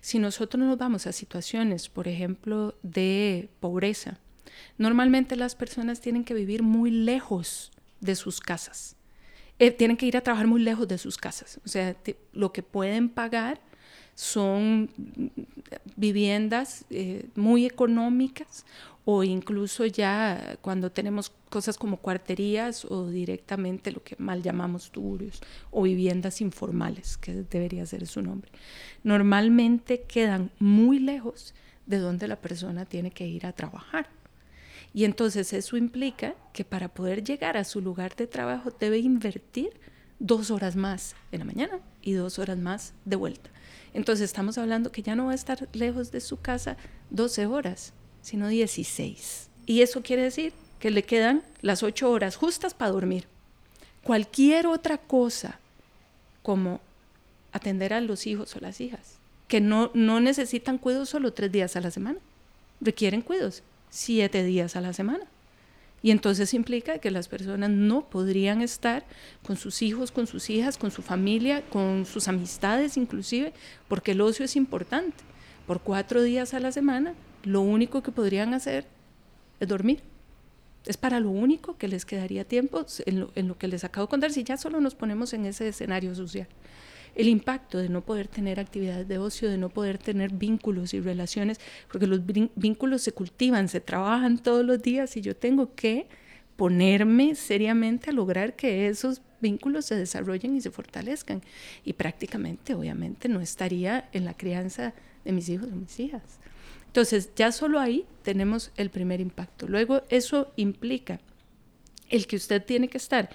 Si 0.00 0.18
nosotros 0.18 0.62
nos 0.62 0.76
vamos 0.76 1.06
a 1.06 1.12
situaciones, 1.12 1.88
por 1.88 2.08
ejemplo, 2.08 2.76
de 2.82 3.48
pobreza, 3.60 4.18
normalmente 4.76 5.36
las 5.36 5.54
personas 5.54 6.00
tienen 6.00 6.24
que 6.24 6.34
vivir 6.34 6.62
muy 6.62 6.90
lejos 6.90 7.70
de 8.00 8.16
sus 8.16 8.40
casas. 8.40 8.96
Eh, 9.60 9.70
tienen 9.70 9.96
que 9.96 10.06
ir 10.06 10.16
a 10.16 10.20
trabajar 10.20 10.46
muy 10.46 10.62
lejos 10.62 10.86
de 10.88 10.98
sus 10.98 11.16
casas. 11.16 11.60
O 11.64 11.68
sea, 11.68 11.96
lo 12.32 12.52
que 12.52 12.62
pueden 12.62 13.08
pagar 13.08 13.60
son 14.18 14.90
viviendas 15.94 16.84
eh, 16.90 17.28
muy 17.36 17.66
económicas 17.66 18.66
o 19.04 19.22
incluso 19.22 19.86
ya 19.86 20.58
cuando 20.60 20.90
tenemos 20.90 21.30
cosas 21.48 21.78
como 21.78 21.98
cuarterías 21.98 22.84
o 22.84 23.06
directamente 23.06 23.92
lo 23.92 24.02
que 24.02 24.16
mal 24.18 24.42
llamamos 24.42 24.90
turios 24.90 25.40
o 25.70 25.82
viviendas 25.82 26.40
informales, 26.40 27.16
que 27.16 27.32
debería 27.32 27.86
ser 27.86 28.08
su 28.08 28.20
nombre. 28.20 28.50
Normalmente 29.04 30.00
quedan 30.00 30.50
muy 30.58 30.98
lejos 30.98 31.54
de 31.86 31.98
donde 31.98 32.26
la 32.26 32.40
persona 32.40 32.86
tiene 32.86 33.12
que 33.12 33.28
ir 33.28 33.46
a 33.46 33.52
trabajar. 33.52 34.08
Y 34.92 35.04
entonces 35.04 35.52
eso 35.52 35.76
implica 35.76 36.34
que 36.52 36.64
para 36.64 36.88
poder 36.88 37.22
llegar 37.22 37.56
a 37.56 37.62
su 37.62 37.80
lugar 37.80 38.16
de 38.16 38.26
trabajo 38.26 38.72
debe 38.80 38.98
invertir 38.98 39.70
dos 40.18 40.50
horas 40.50 40.76
más 40.76 41.14
en 41.32 41.40
la 41.40 41.44
mañana 41.44 41.78
y 42.02 42.12
dos 42.12 42.38
horas 42.38 42.58
más 42.58 42.92
de 43.04 43.16
vuelta. 43.16 43.50
Entonces 43.94 44.24
estamos 44.24 44.58
hablando 44.58 44.92
que 44.92 45.02
ya 45.02 45.14
no 45.14 45.26
va 45.26 45.32
a 45.32 45.36
estar 45.36 45.68
lejos 45.72 46.12
de 46.12 46.20
su 46.20 46.40
casa 46.40 46.76
12 47.10 47.46
horas, 47.46 47.92
sino 48.22 48.48
16. 48.48 49.48
Y 49.66 49.82
eso 49.82 50.02
quiere 50.02 50.22
decir 50.22 50.52
que 50.78 50.90
le 50.90 51.02
quedan 51.02 51.42
las 51.62 51.82
8 51.82 52.10
horas 52.10 52.36
justas 52.36 52.74
para 52.74 52.92
dormir. 52.92 53.26
Cualquier 54.02 54.66
otra 54.66 54.98
cosa, 54.98 55.58
como 56.42 56.80
atender 57.52 57.92
a 57.92 58.00
los 58.00 58.26
hijos 58.26 58.54
o 58.56 58.60
las 58.60 58.80
hijas, 58.80 59.16
que 59.48 59.60
no, 59.60 59.90
no 59.94 60.20
necesitan 60.20 60.78
cuidados 60.78 61.08
solo 61.08 61.32
tres 61.32 61.50
días 61.50 61.74
a 61.76 61.80
la 61.80 61.90
semana, 61.90 62.18
requieren 62.80 63.22
cuidados 63.22 63.62
siete 63.90 64.44
días 64.44 64.76
a 64.76 64.80
la 64.80 64.92
semana. 64.92 65.24
Y 66.02 66.12
entonces 66.12 66.54
implica 66.54 66.98
que 66.98 67.10
las 67.10 67.28
personas 67.28 67.70
no 67.70 68.08
podrían 68.08 68.62
estar 68.62 69.04
con 69.44 69.56
sus 69.56 69.82
hijos, 69.82 70.12
con 70.12 70.26
sus 70.26 70.48
hijas, 70.50 70.78
con 70.78 70.90
su 70.90 71.02
familia, 71.02 71.62
con 71.68 72.06
sus 72.06 72.28
amistades 72.28 72.96
inclusive, 72.96 73.52
porque 73.88 74.12
el 74.12 74.20
ocio 74.20 74.44
es 74.44 74.56
importante. 74.56 75.24
por 75.66 75.80
cuatro 75.80 76.22
días 76.22 76.54
a 76.54 76.60
la 76.60 76.72
semana, 76.72 77.14
lo 77.44 77.60
único 77.60 78.02
que 78.02 78.10
podrían 78.10 78.54
hacer 78.54 78.86
es 79.60 79.68
dormir. 79.68 80.00
Es 80.86 80.96
para 80.96 81.20
lo 81.20 81.28
único 81.28 81.76
que 81.76 81.88
les 81.88 82.06
quedaría 82.06 82.44
tiempo 82.44 82.86
en 83.04 83.20
lo, 83.20 83.32
en 83.34 83.48
lo 83.48 83.58
que 83.58 83.68
les 83.68 83.84
acabo 83.84 84.06
de 84.06 84.10
contar, 84.10 84.32
si 84.32 84.44
ya 84.44 84.56
solo 84.56 84.80
nos 84.80 84.94
ponemos 84.94 85.34
en 85.34 85.44
ese 85.44 85.68
escenario 85.68 86.14
social 86.14 86.48
el 87.18 87.26
impacto 87.26 87.78
de 87.78 87.88
no 87.88 88.02
poder 88.02 88.28
tener 88.28 88.60
actividades 88.60 89.08
de 89.08 89.18
ocio, 89.18 89.50
de 89.50 89.58
no 89.58 89.70
poder 89.70 89.98
tener 89.98 90.32
vínculos 90.32 90.94
y 90.94 91.00
relaciones, 91.00 91.58
porque 91.90 92.06
los 92.06 92.20
vínculos 92.54 93.02
se 93.02 93.10
cultivan, 93.10 93.68
se 93.68 93.80
trabajan 93.80 94.38
todos 94.38 94.64
los 94.64 94.80
días 94.80 95.16
y 95.16 95.20
yo 95.20 95.34
tengo 95.34 95.74
que 95.74 96.06
ponerme 96.54 97.34
seriamente 97.34 98.10
a 98.10 98.12
lograr 98.12 98.54
que 98.54 98.86
esos 98.86 99.20
vínculos 99.40 99.86
se 99.86 99.96
desarrollen 99.96 100.54
y 100.56 100.60
se 100.60 100.70
fortalezcan. 100.70 101.42
Y 101.84 101.94
prácticamente, 101.94 102.74
obviamente, 102.74 103.28
no 103.28 103.40
estaría 103.40 104.08
en 104.12 104.24
la 104.24 104.34
crianza 104.34 104.94
de 105.24 105.32
mis 105.32 105.48
hijos 105.48 105.68
o 105.72 105.74
mis 105.74 105.98
hijas. 105.98 106.38
Entonces, 106.86 107.30
ya 107.34 107.50
solo 107.50 107.80
ahí 107.80 108.06
tenemos 108.22 108.70
el 108.76 108.90
primer 108.90 109.20
impacto. 109.20 109.66
Luego, 109.66 110.02
eso 110.08 110.52
implica 110.54 111.18
el 112.10 112.28
que 112.28 112.36
usted 112.36 112.64
tiene 112.64 112.86
que 112.86 112.98
estar 112.98 113.28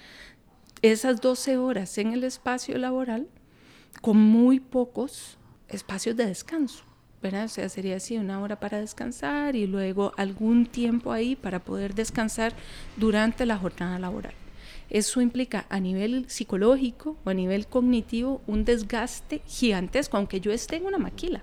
esas 0.80 1.20
12 1.20 1.58
horas 1.58 1.98
en 1.98 2.14
el 2.14 2.24
espacio 2.24 2.78
laboral 2.78 3.28
con 4.00 4.16
muy 4.16 4.60
pocos 4.60 5.38
espacios 5.68 6.16
de 6.16 6.26
descanso. 6.26 6.84
¿verdad? 7.24 7.46
O 7.46 7.48
sea, 7.48 7.70
sería 7.70 7.96
así 7.96 8.18
una 8.18 8.38
hora 8.42 8.60
para 8.60 8.78
descansar 8.78 9.56
y 9.56 9.66
luego 9.66 10.12
algún 10.18 10.66
tiempo 10.66 11.10
ahí 11.10 11.36
para 11.36 11.58
poder 11.58 11.94
descansar 11.94 12.52
durante 12.98 13.46
la 13.46 13.56
jornada 13.56 13.98
laboral. 13.98 14.34
Eso 14.90 15.22
implica 15.22 15.64
a 15.70 15.80
nivel 15.80 16.26
psicológico 16.28 17.16
o 17.24 17.30
a 17.30 17.34
nivel 17.34 17.66
cognitivo 17.66 18.42
un 18.46 18.66
desgaste 18.66 19.40
gigantesco, 19.46 20.18
aunque 20.18 20.42
yo 20.42 20.52
esté 20.52 20.76
en 20.76 20.84
una 20.84 20.98
maquila. 20.98 21.42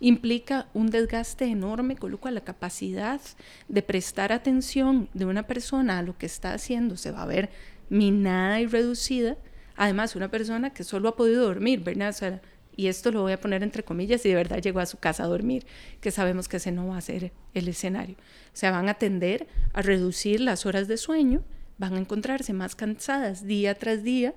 Implica 0.00 0.66
un 0.74 0.90
desgaste 0.90 1.44
enorme, 1.44 1.94
con 1.94 2.10
lo 2.10 2.18
cual 2.18 2.34
la 2.34 2.40
capacidad 2.40 3.20
de 3.68 3.82
prestar 3.82 4.32
atención 4.32 5.08
de 5.14 5.26
una 5.26 5.44
persona 5.44 5.98
a 5.98 6.02
lo 6.02 6.18
que 6.18 6.26
está 6.26 6.54
haciendo 6.54 6.96
se 6.96 7.12
va 7.12 7.22
a 7.22 7.26
ver 7.26 7.50
minada 7.88 8.60
y 8.60 8.66
reducida 8.66 9.36
Además, 9.80 10.14
una 10.14 10.30
persona 10.30 10.74
que 10.74 10.84
solo 10.84 11.08
ha 11.08 11.16
podido 11.16 11.42
dormir, 11.42 11.80
¿verdad? 11.80 12.42
y 12.76 12.88
esto 12.88 13.10
lo 13.10 13.22
voy 13.22 13.32
a 13.32 13.40
poner 13.40 13.62
entre 13.62 13.82
comillas, 13.82 14.26
y 14.26 14.28
de 14.28 14.34
verdad 14.34 14.60
llegó 14.60 14.78
a 14.78 14.84
su 14.84 14.98
casa 14.98 15.24
a 15.24 15.26
dormir, 15.26 15.64
que 16.02 16.10
sabemos 16.10 16.48
que 16.48 16.58
ese 16.58 16.70
no 16.70 16.88
va 16.88 16.98
a 16.98 17.00
ser 17.00 17.32
el 17.54 17.66
escenario. 17.66 18.16
O 18.16 18.56
sea, 18.56 18.72
van 18.72 18.90
a 18.90 18.94
tender 18.94 19.46
a 19.72 19.80
reducir 19.80 20.42
las 20.42 20.66
horas 20.66 20.86
de 20.86 20.98
sueño, 20.98 21.42
van 21.78 21.94
a 21.94 21.98
encontrarse 21.98 22.52
más 22.52 22.76
cansadas 22.76 23.46
día 23.46 23.74
tras 23.74 24.02
día, 24.02 24.34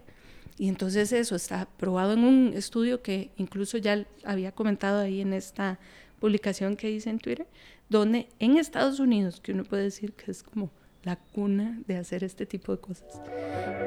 y 0.57 0.69
entonces 0.69 1.11
eso 1.11 1.35
está 1.35 1.67
probado 1.77 2.13
en 2.13 2.23
un 2.23 2.53
estudio 2.55 3.01
que 3.01 3.31
incluso 3.35 3.77
ya 3.77 4.05
había 4.23 4.53
comentado 4.53 5.01
ahí 5.01 5.19
en 5.19 5.33
esta 5.33 5.77
publicación 6.21 6.77
que 6.77 6.89
hice 6.89 7.09
en 7.09 7.19
Twitter, 7.19 7.47
donde 7.89 8.29
en 8.39 8.55
Estados 8.57 9.01
Unidos, 9.01 9.41
que 9.41 9.51
uno 9.51 9.65
puede 9.65 9.83
decir 9.83 10.13
que 10.13 10.31
es 10.31 10.41
como 10.41 10.71
la 11.03 11.17
cuna 11.17 11.81
de 11.85 11.97
hacer 11.97 12.23
este 12.23 12.45
tipo 12.45 12.71
de 12.71 12.79
cosas. 12.79 13.21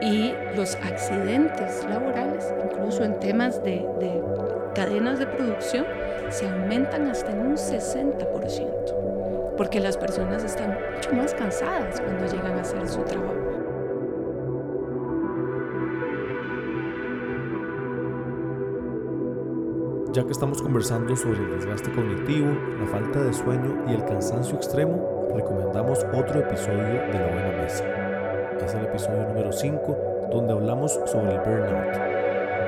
Y 0.02 0.32
los 0.56 0.74
accidentes 0.76 1.84
laborales, 1.88 2.52
incluso 2.64 3.04
en 3.04 3.20
temas 3.20 3.62
de, 3.62 3.86
de 4.00 4.22
cadenas 4.74 5.18
de 5.18 5.26
producción, 5.26 5.84
se 6.30 6.48
aumentan 6.48 7.08
hasta 7.08 7.30
en 7.30 7.46
un 7.46 7.56
60%, 7.56 9.56
porque 9.56 9.80
las 9.80 9.96
personas 9.96 10.42
están 10.42 10.76
mucho 10.94 11.12
más 11.12 11.34
cansadas 11.34 12.00
cuando 12.00 12.26
llegan 12.26 12.58
a 12.58 12.62
hacer 12.62 12.88
su 12.88 13.02
trabajo. 13.02 13.34
Ya 20.12 20.24
que 20.24 20.32
estamos 20.32 20.62
conversando 20.62 21.14
sobre 21.14 21.40
el 21.40 21.50
desgaste 21.50 21.92
cognitivo, 21.92 22.48
la 22.80 22.86
falta 22.86 23.22
de 23.22 23.34
sueño 23.34 23.84
y 23.86 23.92
el 23.92 24.02
cansancio 24.06 24.56
extremo, 24.56 25.28
recomendamos 25.34 26.06
otro 26.14 26.40
episodio 26.40 26.78
de 26.78 27.12
La 27.12 27.26
Buena 27.26 27.62
Mesa. 27.62 27.84
Es 28.64 28.72
el 28.72 28.86
episodio 28.86 29.28
número 29.28 29.52
5 29.52 30.15
donde 30.30 30.52
hablamos 30.52 31.00
sobre 31.06 31.34
el 31.34 31.40
burnout. 31.40 32.16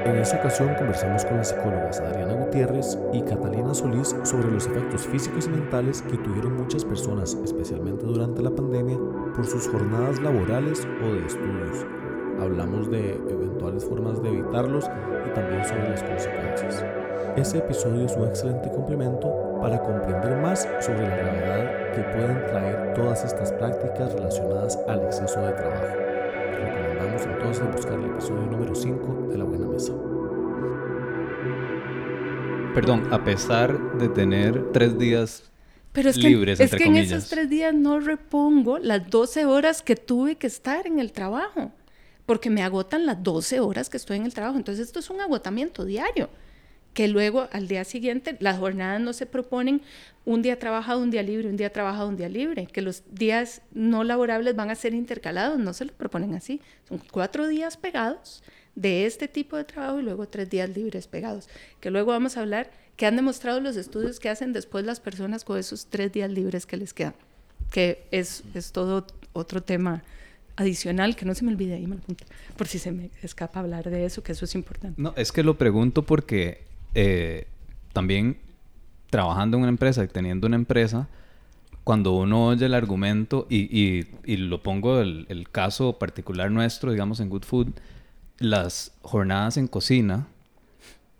En 0.04 0.16
esa 0.16 0.38
ocasión 0.38 0.74
conversamos 0.76 1.24
con 1.24 1.36
las 1.36 1.48
psicólogas 1.48 2.00
Adriana 2.00 2.32
Gutiérrez 2.32 2.98
y 3.12 3.20
Catalina 3.20 3.74
Solís 3.74 4.16
sobre 4.22 4.50
los 4.50 4.66
efectos 4.66 5.06
físicos 5.06 5.46
y 5.46 5.50
mentales 5.50 6.02
que 6.02 6.16
tuvieron 6.16 6.56
muchas 6.56 6.84
personas, 6.84 7.36
especialmente 7.44 8.06
durante 8.06 8.42
la 8.42 8.50
pandemia, 8.50 8.96
por 9.34 9.44
sus 9.44 9.68
jornadas 9.68 10.20
laborales 10.22 10.86
o 11.04 11.12
de 11.12 11.26
estudios. 11.26 11.84
Hablamos 12.40 12.90
de 12.90 13.16
eventuales 13.28 13.84
formas 13.84 14.22
de 14.22 14.30
evitarlos 14.30 14.88
y 15.26 15.34
también 15.34 15.64
sobre 15.64 15.90
las 15.90 16.02
consecuencias. 16.02 16.84
Ese 17.36 17.58
episodio 17.58 18.06
es 18.06 18.16
un 18.16 18.28
excelente 18.28 18.70
complemento 18.70 19.30
para 19.60 19.78
comprender 19.78 20.36
más 20.38 20.66
sobre 20.80 21.06
la 21.06 21.16
gravedad 21.16 21.92
que 21.92 22.02
pueden 22.02 22.46
traer 22.46 22.94
todas 22.94 23.24
estas 23.24 23.52
prácticas 23.52 24.14
relacionadas 24.14 24.78
al 24.88 25.02
exceso 25.02 25.40
de 25.40 25.52
trabajo. 25.52 25.97
Entonces 27.26 27.64
buscar 27.72 27.98
el 27.98 28.06
episodio 28.06 28.42
número 28.42 28.74
5 28.74 29.28
de 29.30 29.38
La 29.38 29.44
Buena 29.44 29.66
Mesa. 29.66 29.92
Perdón, 32.74 33.12
a 33.12 33.24
pesar 33.24 33.98
de 33.98 34.08
tener 34.08 34.72
tres 34.72 34.96
días 34.98 35.50
pero 35.92 36.10
es 36.10 36.16
libres, 36.16 36.58
que, 36.58 36.64
es 36.64 36.74
que 36.74 36.84
en 36.84 36.96
esos 36.96 37.28
tres 37.28 37.50
días 37.50 37.74
no 37.74 37.98
repongo 37.98 38.78
las 38.78 39.10
12 39.10 39.46
horas 39.46 39.82
que 39.82 39.96
tuve 39.96 40.36
que 40.36 40.46
estar 40.46 40.86
en 40.86 41.00
el 41.00 41.10
trabajo, 41.10 41.72
porque 42.24 42.50
me 42.50 42.62
agotan 42.62 43.04
las 43.04 43.20
12 43.22 43.58
horas 43.60 43.88
que 43.88 43.96
estoy 43.96 44.18
en 44.18 44.24
el 44.24 44.34
trabajo. 44.34 44.56
Entonces 44.56 44.86
esto 44.86 45.00
es 45.00 45.10
un 45.10 45.20
agotamiento 45.20 45.84
diario 45.84 46.28
que 46.94 47.08
luego 47.08 47.48
al 47.52 47.68
día 47.68 47.84
siguiente 47.84 48.36
las 48.40 48.58
jornadas 48.58 49.00
no 49.00 49.12
se 49.12 49.26
proponen 49.26 49.82
un 50.24 50.42
día 50.42 50.58
trabajado, 50.58 51.00
un 51.00 51.10
día 51.10 51.22
libre, 51.22 51.48
un 51.48 51.56
día 51.56 51.72
trabajado, 51.72 52.08
un 52.08 52.16
día 52.16 52.28
libre, 52.28 52.66
que 52.66 52.82
los 52.82 53.02
días 53.10 53.62
no 53.72 54.04
laborables 54.04 54.54
van 54.54 54.70
a 54.70 54.74
ser 54.74 54.94
intercalados, 54.94 55.58
no 55.58 55.72
se 55.72 55.86
lo 55.86 55.92
proponen 55.92 56.34
así. 56.34 56.60
Son 56.88 57.00
cuatro 57.10 57.48
días 57.48 57.76
pegados 57.76 58.42
de 58.74 59.06
este 59.06 59.26
tipo 59.26 59.56
de 59.56 59.64
trabajo 59.64 59.98
y 60.00 60.02
luego 60.02 60.28
tres 60.28 60.50
días 60.50 60.68
libres 60.68 61.08
pegados, 61.08 61.48
que 61.80 61.90
luego 61.90 62.12
vamos 62.12 62.36
a 62.36 62.40
hablar 62.40 62.70
que 62.96 63.06
han 63.06 63.16
demostrado 63.16 63.60
los 63.60 63.76
estudios 63.76 64.20
que 64.20 64.28
hacen 64.28 64.52
después 64.52 64.84
las 64.84 65.00
personas 65.00 65.44
con 65.44 65.58
esos 65.58 65.86
tres 65.86 66.12
días 66.12 66.30
libres 66.30 66.66
que 66.66 66.76
les 66.76 66.92
quedan, 66.92 67.14
que 67.70 68.06
es, 68.10 68.42
es 68.54 68.72
todo 68.72 69.06
otro 69.32 69.62
tema 69.62 70.02
adicional, 70.56 71.16
que 71.16 71.24
no 71.24 71.34
se 71.34 71.44
me 71.44 71.52
olvide 71.52 71.74
ahí, 71.74 71.88
por 72.56 72.66
si 72.66 72.78
se 72.78 72.92
me 72.92 73.10
escapa 73.22 73.60
hablar 73.60 73.88
de 73.88 74.04
eso, 74.04 74.22
que 74.22 74.32
eso 74.32 74.44
es 74.44 74.54
importante. 74.54 75.00
No, 75.00 75.14
es 75.16 75.32
que 75.32 75.42
lo 75.42 75.56
pregunto 75.56 76.02
porque 76.02 76.67
eh, 77.00 77.46
también 77.92 78.38
trabajando 79.08 79.56
en 79.56 79.62
una 79.62 79.70
empresa 79.70 80.02
y 80.02 80.08
teniendo 80.08 80.48
una 80.48 80.56
empresa, 80.56 81.06
cuando 81.84 82.12
uno 82.12 82.48
oye 82.48 82.66
el 82.66 82.74
argumento, 82.74 83.46
y, 83.48 84.04
y, 84.24 84.36
lo 84.36 84.64
pongo 84.64 85.00
el, 85.00 85.24
el, 85.28 85.48
caso 85.48 85.96
particular 86.00 86.50
nuestro, 86.50 86.90
digamos 86.90 87.20
en 87.20 87.30
Good 87.30 87.44
Food, 87.44 87.68
las 88.38 88.96
jornadas 89.02 89.58
en 89.58 89.68
cocina 89.68 90.26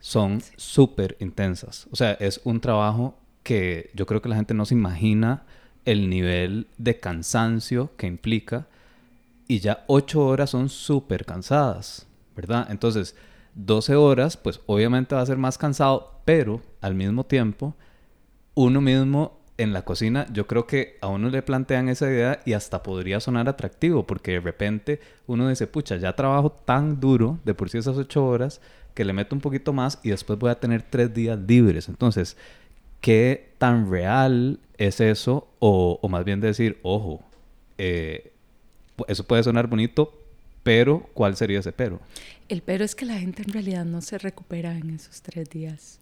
son 0.00 0.42
súper 0.56 1.16
intensas. 1.20 1.86
O 1.92 1.96
sea, 1.96 2.10
es 2.14 2.40
un 2.42 2.60
trabajo 2.60 3.16
que 3.44 3.90
yo 3.94 4.04
creo 4.04 4.20
que 4.20 4.28
la 4.28 4.34
gente 4.34 4.54
no 4.54 4.64
se 4.64 4.74
imagina 4.74 5.44
el 5.84 6.10
nivel 6.10 6.66
de 6.76 6.98
cansancio 6.98 7.92
que 7.96 8.08
implica. 8.08 8.66
Y 9.46 9.60
ya 9.60 9.84
ocho 9.86 10.26
horas 10.26 10.50
son 10.50 10.68
súper 10.70 11.24
cansadas, 11.24 12.04
¿verdad? 12.34 12.66
Entonces, 12.68 13.14
12 13.58 13.96
horas, 13.96 14.36
pues 14.36 14.60
obviamente 14.66 15.14
va 15.14 15.20
a 15.20 15.26
ser 15.26 15.36
más 15.36 15.58
cansado, 15.58 16.20
pero 16.24 16.60
al 16.80 16.94
mismo 16.94 17.24
tiempo, 17.24 17.74
uno 18.54 18.80
mismo 18.80 19.38
en 19.58 19.72
la 19.72 19.84
cocina, 19.84 20.26
yo 20.32 20.46
creo 20.46 20.68
que 20.68 20.96
a 21.00 21.08
uno 21.08 21.28
le 21.28 21.42
plantean 21.42 21.88
esa 21.88 22.06
idea 22.06 22.40
y 22.44 22.52
hasta 22.52 22.84
podría 22.84 23.18
sonar 23.18 23.48
atractivo, 23.48 24.06
porque 24.06 24.32
de 24.32 24.40
repente 24.40 25.00
uno 25.26 25.48
dice, 25.48 25.66
pucha, 25.66 25.96
ya 25.96 26.14
trabajo 26.14 26.50
tan 26.52 27.00
duro, 27.00 27.40
de 27.44 27.54
por 27.54 27.68
sí 27.68 27.78
esas 27.78 27.96
8 27.96 28.24
horas, 28.24 28.60
que 28.94 29.04
le 29.04 29.12
meto 29.12 29.34
un 29.34 29.40
poquito 29.40 29.72
más 29.72 29.98
y 30.04 30.10
después 30.10 30.38
voy 30.38 30.50
a 30.50 30.60
tener 30.60 30.82
3 30.82 31.12
días 31.12 31.38
libres. 31.46 31.88
Entonces, 31.88 32.36
¿qué 33.00 33.52
tan 33.58 33.90
real 33.90 34.60
es 34.76 35.00
eso? 35.00 35.48
O, 35.58 36.00
más 36.08 36.24
bien 36.24 36.40
decir, 36.40 36.78
ojo, 36.82 37.24
eh, 37.78 38.32
eso 39.08 39.24
puede 39.24 39.42
sonar 39.42 39.66
bonito, 39.66 40.12
pero 40.68 41.08
¿cuál 41.14 41.34
sería 41.34 41.60
ese 41.60 41.72
pero? 41.72 41.98
El 42.50 42.60
pero 42.60 42.84
es 42.84 42.94
que 42.94 43.06
la 43.06 43.18
gente 43.18 43.42
en 43.42 43.54
realidad 43.54 43.86
no 43.86 44.02
se 44.02 44.18
recupera 44.18 44.76
en 44.76 44.90
esos 44.90 45.22
tres 45.22 45.48
días. 45.48 45.98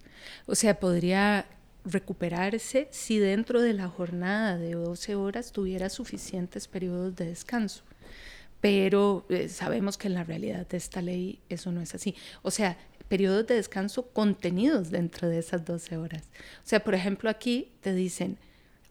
O 0.46 0.56
sea, 0.56 0.80
podría 0.80 1.46
recuperarse 1.84 2.88
si 2.90 3.20
dentro 3.20 3.62
de 3.62 3.74
la 3.74 3.86
jornada 3.86 4.58
de 4.58 4.72
12 4.72 5.14
horas 5.14 5.52
tuviera 5.52 5.88
suficientes 5.88 6.66
periodos 6.66 7.14
de 7.14 7.26
descanso. 7.26 7.84
Pero 8.60 9.24
eh, 9.28 9.48
sabemos 9.48 9.96
que 9.96 10.08
en 10.08 10.14
la 10.14 10.24
realidad 10.24 10.66
de 10.66 10.78
esta 10.78 11.00
ley 11.00 11.38
eso 11.48 11.70
no 11.70 11.80
es 11.80 11.94
así. 11.94 12.16
O 12.42 12.50
sea, 12.50 12.76
periodos 13.06 13.46
de 13.46 13.54
descanso 13.54 14.08
contenidos 14.08 14.90
dentro 14.90 15.28
de 15.28 15.38
esas 15.38 15.64
12 15.64 15.96
horas. 15.96 16.24
O 16.64 16.68
sea, 16.68 16.82
por 16.82 16.96
ejemplo, 16.96 17.30
aquí 17.30 17.70
te 17.82 17.94
dicen, 17.94 18.36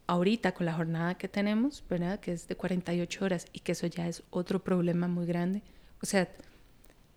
ahorita 0.07 0.53
con 0.53 0.65
la 0.65 0.73
jornada 0.73 1.15
que 1.15 1.27
tenemos, 1.27 1.83
¿verdad? 1.89 2.19
Que 2.19 2.33
es 2.33 2.47
de 2.47 2.55
48 2.55 3.25
horas 3.25 3.47
y 3.53 3.59
que 3.59 3.71
eso 3.71 3.87
ya 3.87 4.07
es 4.07 4.23
otro 4.29 4.63
problema 4.63 5.07
muy 5.07 5.25
grande. 5.25 5.63
O 6.01 6.05
sea, 6.05 6.29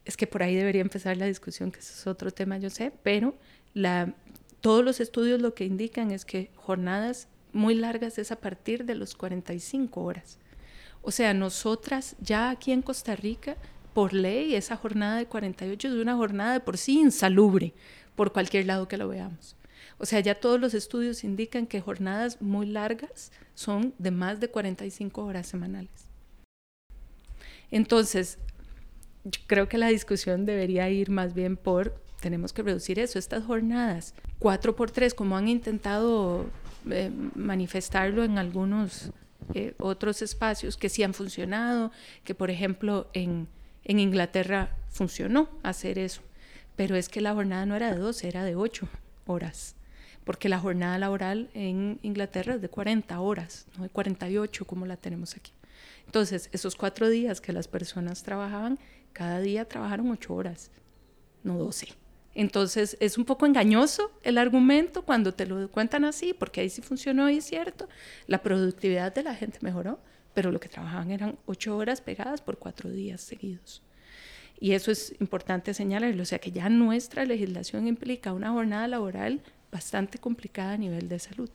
es 0.04 0.16
que 0.16 0.26
por 0.26 0.42
ahí 0.42 0.54
debería 0.54 0.80
empezar 0.80 1.16
la 1.16 1.26
discusión, 1.26 1.70
que 1.70 1.80
eso 1.80 1.92
es 1.92 2.06
otro 2.06 2.30
tema, 2.30 2.56
yo 2.56 2.70
sé, 2.70 2.92
pero 3.02 3.34
todos 4.60 4.84
los 4.84 5.00
estudios 5.00 5.40
lo 5.42 5.54
que 5.54 5.64
indican 5.64 6.10
es 6.10 6.24
que 6.24 6.50
jornadas 6.56 7.28
muy 7.52 7.74
largas 7.74 8.18
es 8.18 8.32
a 8.32 8.36
partir 8.40 8.84
de 8.86 8.94
los 8.94 9.14
45 9.14 10.02
horas. 10.02 10.38
O 11.02 11.10
sea, 11.10 11.34
nosotras 11.34 12.16
ya 12.20 12.50
aquí 12.50 12.72
en 12.72 12.82
Costa 12.82 13.16
Rica, 13.16 13.56
por 13.92 14.14
ley, 14.14 14.54
esa 14.54 14.76
jornada 14.76 15.18
de 15.18 15.26
48 15.26 15.88
es 15.88 15.94
una 15.94 16.16
jornada 16.16 16.54
de 16.54 16.60
por 16.60 16.78
sí 16.78 17.00
insalubre, 17.00 17.74
por 18.16 18.32
cualquier 18.32 18.66
lado 18.66 18.88
que 18.88 18.96
lo 18.96 19.08
veamos. 19.08 19.56
O 19.98 20.06
sea, 20.06 20.20
ya 20.20 20.36
todos 20.36 20.60
los 20.60 20.74
estudios 20.74 21.24
indican 21.24 21.66
que 21.66 21.80
jornadas 21.80 22.40
muy 22.40 22.66
largas 22.66 23.32
son 23.54 23.94
de 23.98 24.12
más 24.12 24.38
de 24.38 24.48
45 24.48 25.24
horas 25.24 25.46
semanales. 25.46 26.08
Entonces, 27.70 28.38
creo 29.46 29.68
que 29.68 29.76
la 29.76 29.88
discusión 29.88 30.46
debería 30.46 30.88
ir 30.88 31.10
más 31.10 31.34
bien 31.34 31.56
por, 31.56 32.00
tenemos 32.20 32.52
que 32.52 32.62
reducir 32.62 32.98
eso, 33.00 33.18
estas 33.18 33.44
jornadas, 33.44 34.14
4 34.38 34.76
por 34.76 34.90
3, 34.92 35.14
como 35.14 35.36
han 35.36 35.48
intentado 35.48 36.46
eh, 36.88 37.10
manifestarlo 37.34 38.22
en 38.22 38.38
algunos 38.38 39.10
eh, 39.54 39.74
otros 39.78 40.22
espacios 40.22 40.76
que 40.76 40.88
sí 40.88 41.02
han 41.02 41.12
funcionado, 41.12 41.90
que 42.22 42.34
por 42.34 42.50
ejemplo 42.50 43.08
en, 43.12 43.48
en 43.84 43.98
Inglaterra 43.98 44.76
funcionó 44.88 45.48
hacer 45.64 45.98
eso, 45.98 46.22
pero 46.76 46.94
es 46.94 47.08
que 47.08 47.20
la 47.20 47.34
jornada 47.34 47.66
no 47.66 47.74
era 47.74 47.92
de 47.92 47.98
12, 47.98 48.28
era 48.28 48.44
de 48.44 48.54
8 48.54 48.88
horas 49.26 49.74
porque 50.28 50.50
la 50.50 50.58
jornada 50.58 50.98
laboral 50.98 51.48
en 51.54 51.98
Inglaterra 52.02 52.56
es 52.56 52.60
de 52.60 52.68
40 52.68 53.18
horas, 53.18 53.66
no 53.78 53.84
de 53.84 53.88
48 53.88 54.66
como 54.66 54.84
la 54.84 54.98
tenemos 54.98 55.34
aquí. 55.34 55.52
Entonces, 56.04 56.50
esos 56.52 56.76
cuatro 56.76 57.08
días 57.08 57.40
que 57.40 57.50
las 57.54 57.66
personas 57.66 58.24
trabajaban, 58.24 58.78
cada 59.14 59.40
día 59.40 59.64
trabajaron 59.64 60.10
ocho 60.10 60.34
horas, 60.34 60.70
no 61.44 61.56
12. 61.56 61.94
Entonces, 62.34 62.98
es 63.00 63.16
un 63.16 63.24
poco 63.24 63.46
engañoso 63.46 64.12
el 64.22 64.36
argumento 64.36 65.00
cuando 65.00 65.32
te 65.32 65.46
lo 65.46 65.70
cuentan 65.70 66.04
así, 66.04 66.34
porque 66.34 66.60
ahí 66.60 66.68
sí 66.68 66.82
funcionó 66.82 67.30
y 67.30 67.38
es 67.38 67.46
cierto, 67.46 67.88
la 68.26 68.42
productividad 68.42 69.14
de 69.14 69.22
la 69.22 69.34
gente 69.34 69.60
mejoró, 69.62 69.98
pero 70.34 70.52
lo 70.52 70.60
que 70.60 70.68
trabajaban 70.68 71.10
eran 71.10 71.38
ocho 71.46 71.74
horas 71.74 72.02
pegadas 72.02 72.42
por 72.42 72.58
cuatro 72.58 72.90
días 72.90 73.22
seguidos. 73.22 73.82
Y 74.60 74.72
eso 74.72 74.90
es 74.90 75.14
importante 75.20 75.72
señalarlo, 75.72 76.22
o 76.22 76.26
sea 76.26 76.38
que 76.38 76.52
ya 76.52 76.68
nuestra 76.68 77.24
legislación 77.24 77.86
implica 77.86 78.34
una 78.34 78.50
jornada 78.50 78.88
laboral 78.88 79.40
bastante 79.70 80.18
complicada 80.18 80.72
a 80.72 80.78
nivel 80.78 81.08
de 81.08 81.18
salud. 81.18 81.50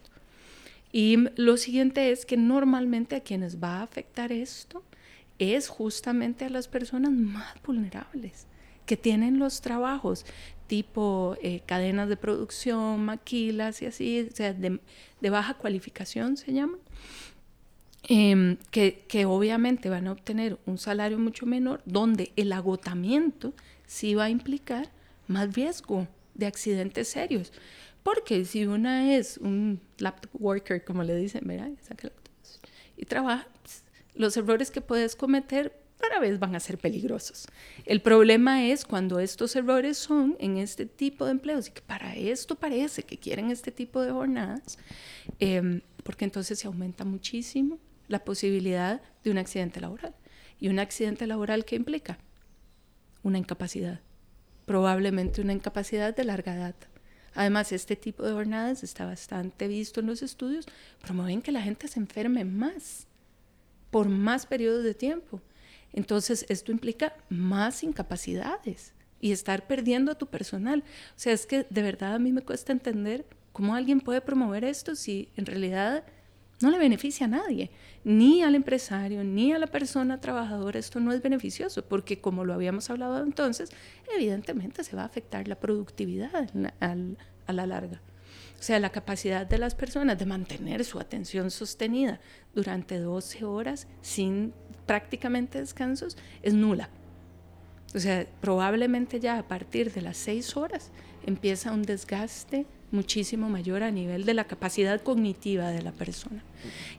Y 0.92 1.18
lo 1.36 1.58
siguiente 1.58 2.12
es 2.12 2.26
que 2.26 2.38
normalmente 2.38 3.16
a 3.16 3.22
quienes 3.22 3.62
va 3.62 3.80
a 3.80 3.84
afectar 3.84 4.32
esto 4.32 4.84
es 5.40 5.68
justamente 5.68 6.46
a 6.46 6.50
las 6.50 6.68
personas 6.68 7.12
más 7.12 7.56
vulnerables, 7.66 8.46
que 8.86 8.96
tienen 8.96 9.40
los 9.40 9.62
trabajos 9.62 10.26
tipo 10.68 11.36
eh, 11.42 11.62
cadenas 11.66 12.10
de 12.10 12.18
producción, 12.18 13.04
maquilas 13.06 13.82
y 13.82 13.86
así, 13.86 14.28
o 14.32 14.36
sea, 14.36 14.54
de, 14.54 14.80
baja 15.30 15.56
cualificación 15.56 16.38
se 16.38 16.54
llaman, 16.54 16.80
em, 18.04 18.58
que, 18.72 19.06
que 19.08 19.26
obviamente 19.26 19.90
van 19.90 20.08
a 20.08 20.12
obtener 20.12 20.58
un 20.66 20.78
salario 20.78 21.20
mucho 21.20 21.46
menor, 21.46 21.82
donde 21.86 22.32
el 22.36 22.52
agotamiento 22.52 23.54
sí 23.88 24.16
va 24.16 24.26
a 24.26 24.30
implicar 24.30 24.90
más 25.28 25.54
riesgo 25.54 26.08
de 26.34 26.48
accidentes 26.48 27.08
serios. 27.08 27.52
Porque 28.04 28.44
si 28.46 28.66
una 28.66 29.16
es 29.16 29.38
un 29.38 29.82
laptop 29.98 30.32
worker, 30.40 30.84
como 30.84 31.04
le 31.04 31.16
dicen, 31.16 31.42
¿verdad? 31.46 31.72
Y 32.98 33.06
trabaja, 33.06 33.48
pues, 33.62 33.84
los 34.14 34.36
errores 34.38 34.70
que 34.70 34.82
puedes 34.82 35.16
cometer 35.16 35.84
cada 36.04 36.20
vez 36.20 36.38
van 36.38 36.54
a 36.56 36.60
ser 36.60 36.78
peligrosos. 36.78 37.48
El 37.86 38.02
problema 38.02 38.66
es 38.66 38.84
cuando 38.84 39.20
estos 39.20 39.56
errores 39.56 39.98
son 39.98 40.36
en 40.40 40.58
este 40.58 40.86
tipo 40.86 41.24
de 41.26 41.32
empleos 41.32 41.70
y 41.70 41.72
que 41.72 41.82
para 41.82 42.14
esto 42.16 42.56
parece 42.56 43.04
que 43.04 43.18
quieren 43.18 43.50
este 43.50 43.72
tipo 43.72 44.02
de 44.02 44.12
jornadas, 44.12 44.78
em, 45.40 45.82
porque 46.04 46.26
entonces 46.26 46.60
se 46.60 46.68
aumenta 46.68 47.06
muchísimo 47.06 47.80
la 48.10 48.26
posibilidad 48.26 49.02
de 49.24 49.32
un 49.32 49.38
accidente 49.38 49.80
laboral. 49.80 50.14
¿Y 50.60 50.68
un 50.68 50.80
accidente 50.80 51.26
laboral 51.26 51.64
qué 51.64 51.78
implica? 51.78 52.18
Una 53.22 53.38
incapacidad, 53.38 54.02
probablemente 54.66 55.42
una 55.42 55.54
incapacidad 55.54 56.14
de 56.14 56.26
larga 56.26 56.56
data. 56.56 56.93
Además, 57.36 57.72
este 57.72 57.96
tipo 57.96 58.24
de 58.24 58.34
jornadas 58.34 58.84
está 58.84 59.06
bastante 59.06 59.68
visto 59.68 60.00
en 60.00 60.08
los 60.08 60.22
estudios, 60.22 60.66
promueven 61.02 61.42
que 61.42 61.52
la 61.52 61.62
gente 61.62 61.88
se 61.88 62.00
enferme 62.00 62.46
más, 62.46 63.08
por 63.92 64.10
más 64.10 64.46
periodos 64.46 64.84
de 64.84 64.94
tiempo. 64.94 65.42
Entonces, 65.94 66.46
esto 66.50 66.72
implica 66.72 67.16
más 67.30 67.84
incapacidades 67.84 68.94
y 69.20 69.32
estar 69.32 69.68
perdiendo 69.68 70.12
a 70.12 70.18
tu 70.18 70.28
personal. 70.28 70.84
O 71.16 71.20
sea, 71.20 71.34
es 71.34 71.46
que 71.46 71.66
de 71.70 71.82
verdad 71.82 72.16
a 72.16 72.20
mí 72.20 72.32
me 72.32 72.42
cuesta 72.42 72.72
entender 72.72 73.26
cómo 73.52 73.76
alguien 73.76 74.02
puede 74.02 74.20
promover 74.22 74.66
esto 74.66 74.96
si 74.96 75.30
en 75.38 75.46
realidad 75.46 76.04
no 76.64 76.72
le 76.72 76.78
beneficia 76.80 77.26
a 77.26 77.30
nadie, 77.30 77.70
ni 78.06 78.42
al 78.42 78.56
empresario, 78.56 79.24
ni 79.24 79.52
a 79.52 79.60
la 79.60 79.68
persona 79.68 80.22
trabajadora. 80.22 80.80
Esto 80.80 81.02
no 81.02 81.12
es 81.12 81.22
beneficioso 81.22 81.84
porque, 81.84 82.22
como 82.22 82.46
lo 82.46 82.54
habíamos 82.54 82.90
hablado 82.90 83.22
entonces, 83.22 83.70
evidentemente 84.16 84.86
se 84.86 84.96
va 84.96 85.02
a 85.02 85.06
afectar 85.06 85.48
la 85.48 85.60
productividad 85.60 86.50
a 86.80 87.54
la 87.54 87.66
larga. 87.68 88.02
O 88.58 88.64
sea, 88.64 88.80
la 88.80 88.92
capacidad 88.92 89.46
de 89.46 89.58
las 89.58 89.76
personas 89.76 90.18
de 90.18 90.26
mantener 90.26 90.86
su 90.86 90.98
atención 90.98 91.52
sostenida 91.52 92.22
durante 92.56 92.98
12 92.98 93.44
horas 93.44 93.88
sin 94.02 94.54
prácticamente 94.86 95.60
descansos 95.60 96.16
es 96.44 96.54
nula. 96.54 96.90
O 97.94 98.00
sea, 98.00 98.26
probablemente 98.40 99.20
ya 99.20 99.38
a 99.38 99.48
partir 99.50 99.92
de 99.92 100.02
las 100.02 100.16
6 100.16 100.56
horas 100.56 100.92
empieza 101.26 101.74
un 101.74 101.84
desgaste 101.84 102.66
muchísimo 102.94 103.50
mayor 103.50 103.84
a 103.84 103.92
nivel 103.92 104.26
de 104.26 104.34
la 104.34 104.46
capacidad 104.46 105.02
cognitiva 105.02 105.70
de 105.70 105.82
la 105.82 105.92
persona. 105.92 106.44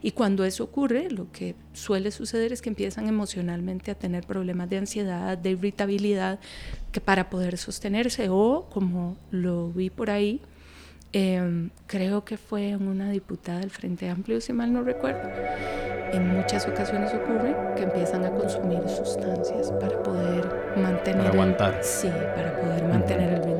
Y 0.01 0.11
cuando 0.11 0.45
eso 0.45 0.63
ocurre, 0.63 1.09
lo 1.09 1.31
que 1.31 1.55
suele 1.73 2.11
suceder 2.11 2.53
es 2.53 2.61
que 2.61 2.69
empiezan 2.69 3.07
emocionalmente 3.07 3.91
a 3.91 3.95
tener 3.95 4.25
problemas 4.25 4.69
de 4.69 4.77
ansiedad, 4.77 5.37
de 5.37 5.51
irritabilidad, 5.51 6.39
que 6.91 7.01
para 7.01 7.29
poder 7.29 7.57
sostenerse 7.57 8.27
o, 8.29 8.67
como 8.69 9.17
lo 9.31 9.71
vi 9.71 9.89
por 9.89 10.09
ahí, 10.09 10.41
Em, 11.17 11.69
creo 11.87 12.25
que 12.25 12.35
fue 12.35 12.75
una 12.75 13.09
diputada 13.09 13.59
del 13.59 13.69
Frente 13.69 14.09
Amplio, 14.09 14.41
si 14.41 14.51
mal 14.51 14.73
no 14.73 14.83
recuerdo. 14.83 15.29
En 16.11 16.27
muchas 16.27 16.67
ocasiones 16.67 17.13
ocurre 17.13 17.55
que 17.77 17.83
empiezan 17.83 18.25
a 18.25 18.31
consumir 18.31 18.81
sustancias 18.89 19.71
para 19.79 20.03
poder 20.03 20.73
mantener. 20.75 21.19
Para 21.19 21.29
aguantar. 21.29 21.77
sí, 21.81 22.09
para 22.35 22.59
poder 22.59 22.83
mantener 22.89 23.33
el. 23.35 23.54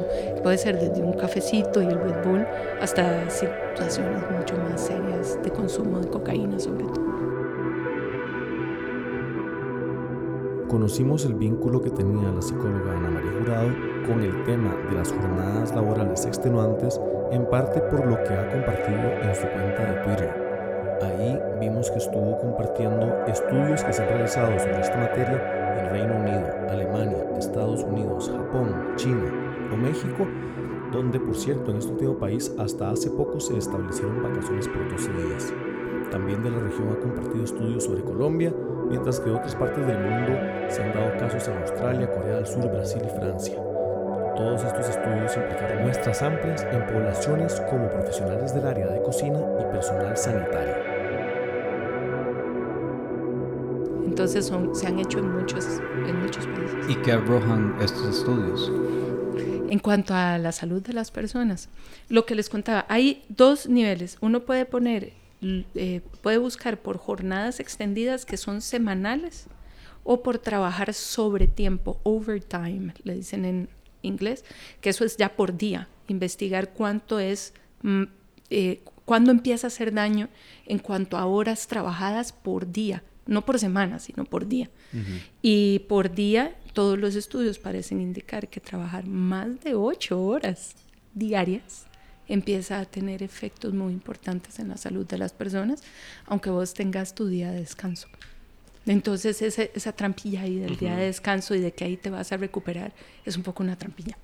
Puede 0.45 0.59
ser 0.59 0.79
desde 0.79 1.01
un 1.01 1.13
cafecito 1.13 1.81
y 1.81 1.87
el 1.87 1.99
Red 1.99 2.23
Bull 2.23 2.45
hasta 2.79 3.27
situaciones 3.31 4.21
mucho 4.29 4.55
más 4.57 4.79
serias 4.79 5.39
de 5.41 5.49
consumo 5.49 5.99
de 5.99 6.07
cocaína, 6.07 6.59
sobre 6.59 6.83
todo. 6.83 7.03
Conocimos 10.67 11.25
el 11.25 11.33
vínculo 11.33 11.81
que 11.81 11.89
tenía 11.89 12.29
la 12.29 12.43
psicóloga 12.43 12.95
Ana 12.95 13.09
María 13.09 13.31
Jurado 13.39 13.69
con 14.05 14.21
el 14.21 14.43
tema 14.43 14.75
de 14.87 14.95
las 14.95 15.11
jornadas 15.11 15.73
laborales 15.73 16.23
extenuantes 16.27 17.01
en 17.31 17.49
parte 17.49 17.81
por 17.81 18.05
lo 18.05 18.23
que 18.23 18.35
ha 18.35 18.47
compartido 18.47 19.01
en 19.23 19.33
su 19.33 19.47
cuenta 19.47 19.83
de 19.83 20.01
Twitter. 20.03 20.99
Ahí 21.01 21.41
vimos 21.59 21.89
que 21.89 21.97
estuvo 21.97 22.37
compartiendo 22.37 23.25
estudios 23.25 23.83
que 23.83 23.93
se 23.93 24.03
han 24.03 24.09
realizado 24.09 24.59
sobre 24.59 24.79
esta 24.79 24.95
materia 24.95 25.75
en 25.79 25.89
Reino 25.89 26.15
Unido, 26.17 26.45
Alemania, 26.69 27.25
Estados 27.35 27.81
Unidos, 27.81 28.29
Japón, 28.29 28.93
China 28.95 29.44
México, 29.77 30.27
donde 30.91 31.19
por 31.19 31.35
cierto 31.35 31.71
en 31.71 31.77
este 31.77 31.91
último 31.91 32.17
país 32.17 32.53
hasta 32.57 32.89
hace 32.89 33.09
poco 33.09 33.39
se 33.39 33.57
establecieron 33.57 34.23
vacaciones 34.23 34.67
por 34.67 34.89
12 34.89 35.11
días. 35.11 35.53
También 36.11 36.43
de 36.43 36.51
la 36.51 36.59
región 36.59 36.89
ha 36.89 36.99
compartido 36.99 37.43
estudios 37.43 37.83
sobre 37.83 38.03
Colombia, 38.03 38.53
mientras 38.89 39.19
que 39.19 39.29
en 39.29 39.35
otras 39.35 39.55
partes 39.55 39.85
del 39.85 39.99
mundo 39.99 40.33
se 40.69 40.83
han 40.83 40.93
dado 40.93 41.17
casos 41.17 41.47
en 41.47 41.57
Australia, 41.57 42.11
Corea 42.11 42.35
del 42.37 42.45
Sur, 42.45 42.69
Brasil 42.71 43.01
y 43.03 43.19
Francia. 43.19 43.55
Todos 44.35 44.63
estos 44.63 44.89
estudios 44.89 45.35
implicaron 45.37 45.83
muestras 45.83 46.21
amplias 46.21 46.67
en 46.71 46.85
poblaciones 46.87 47.61
como 47.69 47.89
profesionales 47.89 48.53
del 48.53 48.65
área 48.65 48.87
de 48.87 49.01
cocina 49.01 49.39
y 49.59 49.63
personal 49.71 50.15
sanitario. 50.17 50.75
Entonces 54.05 54.51
se 54.73 54.87
han 54.87 54.99
hecho 54.99 55.19
en 55.19 55.35
muchos, 55.35 55.81
en 56.07 56.21
muchos 56.21 56.47
países. 56.47 56.89
¿Y 56.89 56.95
qué 56.95 57.13
arrojan 57.13 57.75
estos 57.81 58.19
estudios? 58.19 58.71
En 59.75 59.79
cuanto 59.79 60.13
a 60.13 60.37
la 60.37 60.53
salud 60.53 60.81
de 60.81 60.93
las 60.93 61.11
personas, 61.11 61.67
lo 62.07 62.25
que 62.25 62.33
les 62.33 62.47
contaba, 62.47 62.85
hay 62.87 63.25
dos 63.27 63.67
niveles. 63.67 64.17
Uno 64.21 64.45
puede 64.45 64.63
poner, 64.63 65.11
eh, 65.41 65.99
puede 66.21 66.37
buscar 66.37 66.77
por 66.77 66.97
jornadas 66.97 67.59
extendidas 67.59 68.23
que 68.25 68.37
son 68.37 68.61
semanales 68.61 69.47
o 70.05 70.23
por 70.23 70.37
trabajar 70.37 70.93
sobre 70.93 71.47
tiempo, 71.47 71.99
overtime, 72.03 72.93
le 73.03 73.15
dicen 73.15 73.43
en, 73.43 73.69
inglés, 74.01 74.45
que 74.79 74.91
eso 74.91 75.03
es 75.03 75.17
ya 75.17 75.35
por 75.35 75.57
día, 75.57 75.89
investigar 76.07 76.69
cuánto 76.69 77.19
es, 77.19 77.53
mm, 77.81 78.03
eh, 78.51 78.81
cuándo 79.05 79.31
empieza 79.31 79.67
a 79.67 79.69
hacer 79.69 79.93
daño 79.93 80.29
en 80.65 80.79
cuanto 80.79 81.17
a 81.17 81.25
horas 81.25 81.67
trabajadas 81.67 82.31
por 82.33 82.71
día, 82.71 83.03
no 83.27 83.45
por 83.45 83.59
semana, 83.59 83.99
sino 83.99 84.25
por 84.25 84.47
día. 84.47 84.69
Y 85.41 85.79
por 85.87 86.13
día, 86.13 86.55
todos 86.73 86.97
los 86.99 87.15
estudios 87.15 87.59
parecen 87.59 88.01
indicar 88.01 88.47
que 88.49 88.59
trabajar 88.59 89.05
más 89.07 89.61
de 89.61 89.75
ocho 89.75 90.21
horas 90.23 90.75
diarias 91.13 91.85
empieza 92.27 92.79
a 92.79 92.85
tener 92.85 93.21
efectos 93.21 93.73
muy 93.73 93.93
importantes 93.93 94.57
en 94.59 94.69
la 94.69 94.77
salud 94.77 95.05
de 95.05 95.17
las 95.19 95.31
personas, 95.33 95.83
aunque 96.25 96.49
vos 96.49 96.73
tengas 96.73 97.13
tu 97.13 97.27
día 97.27 97.51
de 97.51 97.59
descanso. 97.59 98.07
Entonces 98.87 99.41
ese- 99.41 99.71
esa 99.75 99.91
trampilla 99.93 100.41
ahí 100.41 100.57
del 100.59 100.77
día 100.77 100.95
de 100.95 101.05
descanso 101.05 101.55
y 101.55 101.59
de 101.59 101.71
que 101.71 101.85
ahí 101.85 101.97
te 101.97 102.09
vas 102.09 102.31
a 102.31 102.37
recuperar 102.37 102.93
es 103.25 103.35
un 103.37 103.43
poco 103.43 103.63
una 103.63 103.75
trampilla. 103.77 104.17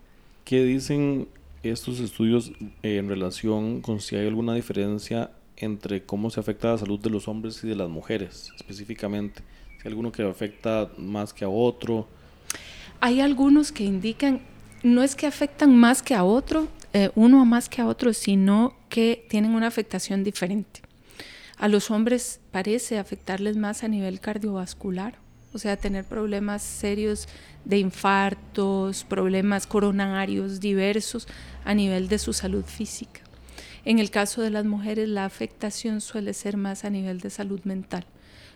¿Qué 0.46 0.63
dicen 0.63 1.28
estos 1.63 2.00
estudios 2.00 2.52
en 2.82 3.10
relación 3.10 3.82
con 3.82 4.00
si 4.00 4.15
hay 4.15 4.28
alguna 4.28 4.54
diferencia 4.54 5.32
entre 5.58 6.04
cómo 6.04 6.30
se 6.30 6.39
afecta 6.39 6.69
la 6.69 6.78
salud 6.78 7.00
de 7.00 7.10
los 7.10 7.28
hombres 7.28 7.63
y 7.63 7.67
de 7.67 7.76
las 7.76 7.89
mujeres 7.89 8.52
específicamente? 8.58 9.41
Si 9.78 9.88
hay 9.88 9.91
alguno 9.91 10.12
que 10.12 10.24
afecta 10.24 10.89
más 10.97 11.34
que 11.34 11.45
a 11.45 11.50
otro. 11.50 12.08
Hay 13.00 13.21
algunos 13.21 13.71
que 13.71 13.84
indican, 13.84 14.41
no 14.84 15.04
es 15.04 15.15
que 15.15 15.28
afectan 15.28 15.76
más 15.76 16.02
que 16.02 16.15
a 16.15 16.24
otro, 16.24 16.67
eh, 16.93 17.10
uno 17.15 17.45
más 17.45 17.69
que 17.69 17.82
a 17.82 17.88
otro, 17.88 18.13
sino 18.13 18.76
que 18.89 19.26
tienen 19.30 19.56
una 19.56 19.67
afectación 19.67 20.24
diferente. 20.24 20.82
A 21.58 21.67
los 21.67 21.91
hombres 21.91 22.39
parece 22.52 22.97
afectarles 22.97 23.56
más 23.56 23.84
a 23.84 23.88
nivel 23.88 24.19
cardiovascular, 24.19 25.15
o 25.54 25.58
sea, 25.58 25.78
tener 25.78 26.06
problemas 26.06 26.62
serios 26.62 27.28
de 27.66 27.78
infartos, 27.80 29.04
problemas 29.04 29.68
coronarios 29.68 30.60
diversos 30.60 31.28
a 31.66 31.74
nivel 31.74 32.08
de 32.08 32.20
su 32.20 32.34
salud 32.34 32.66
física. 32.66 33.22
En 33.84 34.00
el 34.00 34.12
caso 34.12 34.42
de 34.42 34.52
las 34.52 34.66
mujeres, 34.66 35.10
la 35.10 35.26
afectación 35.26 36.02
suele 36.02 36.34
ser 36.34 36.58
más 36.58 36.86
a 36.86 36.90
nivel 36.90 37.20
de 37.20 37.30
salud 37.30 37.62
mental 37.64 38.06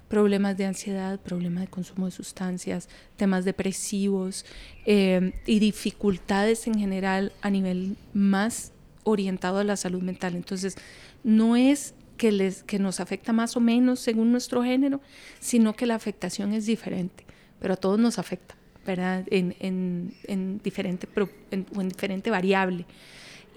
problemas 0.08 0.56
de 0.58 0.66
ansiedad, 0.66 1.20
problemas 1.20 1.62
de 1.62 1.70
consumo 1.70 2.06
de 2.06 2.12
sustancias, 2.12 2.90
temas 3.16 3.46
depresivos 3.46 4.46
eh, 4.86 5.34
y 5.46 5.60
dificultades 5.60 6.68
en 6.68 6.78
general 6.78 7.32
a 7.42 7.50
nivel 7.50 7.98
más 8.14 8.72
orientado 9.04 9.60
a 9.60 9.64
la 9.64 9.78
salud 9.78 10.02
mental. 10.02 10.36
Entonces, 10.36 10.76
no 11.24 11.56
es 11.56 11.94
que, 12.18 12.32
les, 12.32 12.64
que 12.64 12.80
nos 12.80 13.00
afecta 13.00 13.34
más 13.34 13.56
o 13.58 13.60
menos 13.60 14.00
según 14.00 14.32
nuestro 14.32 14.64
género, 14.64 15.02
sino 15.40 15.76
que 15.76 15.86
la 15.86 15.96
afectación 15.96 16.54
es 16.54 16.66
diferente, 16.66 17.26
pero 17.60 17.74
a 17.74 17.78
todos 17.78 18.00
nos 18.00 18.20
afecta, 18.20 18.56
¿verdad? 18.86 19.24
En, 19.32 19.56
en, 19.60 20.14
en 20.28 20.60
diferente, 20.64 21.08
en- 21.52 21.66
en 21.80 21.90
diferente 21.90 22.30
variable. 22.30 22.86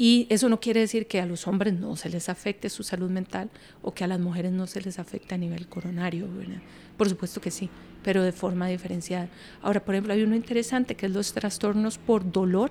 Y 0.01 0.29
eso 0.31 0.49
no 0.49 0.61
quiere 0.61 0.79
decir 0.79 1.09
que 1.09 1.21
a 1.21 1.27
los 1.27 1.49
hombres 1.49 1.75
no 1.75 1.97
se 1.97 2.09
les 2.09 2.29
afecte 2.29 2.69
su 2.71 2.85
salud 2.85 3.11
mental 3.11 3.51
o 3.83 3.93
que 3.93 4.05
a 4.05 4.07
las 4.07 4.21
mujeres 4.21 4.53
no 4.53 4.69
se 4.69 4.81
les 4.81 5.01
afecte 5.01 5.35
a 5.35 5.39
nivel 5.39 5.67
coronario, 5.67 6.29
¿verdad? 6.33 6.63
Por 6.97 7.09
supuesto 7.09 7.41
que 7.41 7.51
sí, 7.51 7.69
pero 8.05 8.23
de 8.23 8.31
forma 8.31 8.69
diferenciada. 8.69 9.29
Ahora, 9.61 9.85
por 9.85 9.97
ejemplo, 9.97 10.13
hay 10.13 10.23
uno 10.23 10.37
interesante 10.37 10.95
que 10.95 11.07
es 11.07 11.13
los 11.13 11.33
trastornos 11.33 11.99
por 11.99 12.31
dolor. 12.31 12.71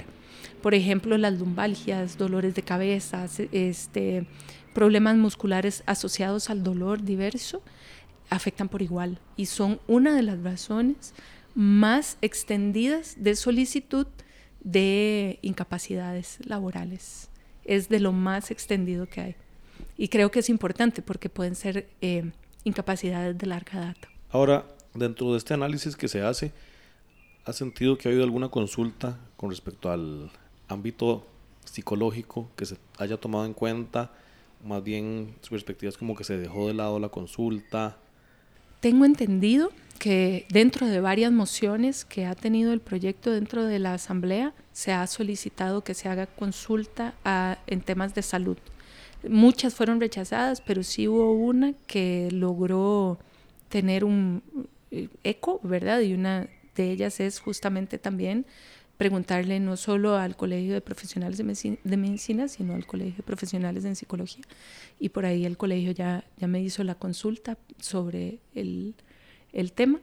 Por 0.62 0.74
ejemplo, 0.74 1.18
las 1.18 1.38
lumbalgias, 1.38 2.18
dolores 2.18 2.56
de 2.56 2.62
cabeza, 2.62 3.26
este, 3.52 4.26
problemas 4.78 5.18
musculares 5.18 5.82
asociados 5.88 6.52
al 6.52 6.62
dolor 6.62 7.02
diverso, 7.02 7.64
afectan 8.30 8.70
por 8.70 8.84
igual 8.84 9.18
y 9.36 9.48
son 9.48 9.80
una 9.88 10.16
de 10.16 10.22
las 10.22 10.40
razones 10.44 11.16
más 11.56 12.20
extendidas 12.22 13.16
de 13.18 13.36
solicitud 13.36 14.06
de 14.60 15.40
incapacidades 15.42 16.38
laborales. 16.46 17.30
Es 17.66 17.90
de 17.90 18.00
lo 18.00 18.12
más 18.12 18.52
extendido 18.52 19.08
que 19.08 19.22
hay. 19.22 19.36
Y 19.98 20.10
creo 20.10 20.30
que 20.30 20.42
es 20.42 20.48
importante 20.48 21.02
porque 21.02 21.28
pueden 21.28 21.56
ser 21.56 21.90
eh, 22.02 22.30
incapacidades 22.64 23.36
de 23.36 23.48
larga 23.48 23.80
data. 23.80 24.08
Ahora, 24.30 24.64
dentro 24.94 25.32
de 25.32 25.40
este 25.40 25.56
análisis 25.56 25.96
que 25.96 26.08
se 26.08 26.22
hace, 26.22 26.52
¿has 27.46 27.56
sentido 27.56 27.98
que 27.98 28.08
ha 28.08 28.12
habido 28.12 28.24
alguna 28.24 28.50
consulta 28.50 29.18
con 29.38 29.50
respecto 29.50 29.90
al 29.90 30.30
ámbito 30.68 31.26
psicológico 31.66 32.52
que 32.56 32.68
se 32.68 32.78
haya 33.00 33.18
tomado 33.18 33.48
en 33.48 33.54
cuenta? 33.54 34.12
Más 34.64 34.84
bien, 34.84 35.36
su 35.42 35.52
perspectiva 35.52 35.90
es 35.90 35.98
como 35.98 36.16
que 36.16 36.24
se 36.24 36.38
dejó 36.38 36.68
de 36.68 36.74
lado 36.74 37.00
la 37.00 37.10
consulta. 37.10 37.98
Tengo 38.80 39.06
entendido 39.06 39.72
que 39.98 40.46
dentro 40.50 40.88
de 40.88 41.00
varias 41.00 41.32
mociones 41.32 42.06
que 42.06 42.26
ha 42.26 42.36
tenido 42.36 42.74
el 42.74 42.80
proyecto 42.80 43.32
dentro 43.32 43.66
de 43.66 43.80
la 43.80 43.94
Asamblea, 43.94 44.54
se 44.72 44.92
ha 44.92 45.06
solicitado 45.08 45.84
que 45.84 45.94
se 45.94 46.10
haga 46.10 46.28
consulta 46.28 47.14
en 47.66 47.82
temas 47.82 48.14
de 48.14 48.22
salud. 48.22 48.58
Muchas 49.28 49.74
fueron 49.74 50.00
rechazadas, 50.00 50.62
pero 50.62 50.84
sí 50.84 51.08
hubo 51.08 51.34
una 51.34 51.74
que 51.88 52.30
logró 52.32 53.18
tener 53.70 54.04
un 54.04 54.44
eh, 54.92 55.10
eco, 55.24 55.60
¿verdad? 55.64 56.02
Y 56.02 56.14
una 56.14 56.48
de 56.76 56.92
ellas 56.92 57.20
es 57.20 57.40
justamente 57.40 57.98
también 57.98 58.46
preguntarle 58.98 59.60
no 59.60 59.78
solo 59.78 60.18
al 60.18 60.36
Colegio 60.36 60.74
de 60.74 60.82
Profesionales 60.82 61.38
de 61.38 61.46
Medici- 61.46 61.80
de 61.84 61.98
Medicina, 61.98 62.48
sino 62.48 62.74
al 62.74 62.86
Colegio 62.86 63.18
de 63.18 63.24
Profesionales 63.24 63.86
en 63.86 63.96
Psicología. 63.96 64.44
Y 65.00 65.10
por 65.10 65.26
ahí 65.26 65.46
el 65.46 65.56
colegio 65.56 65.92
ya, 65.92 66.24
ya 66.38 66.48
me 66.48 66.62
hizo 66.62 66.84
la 66.84 66.96
consulta 66.96 67.58
sobre 67.80 68.40
el, 68.56 68.96
el 69.54 69.72
tema 69.72 70.00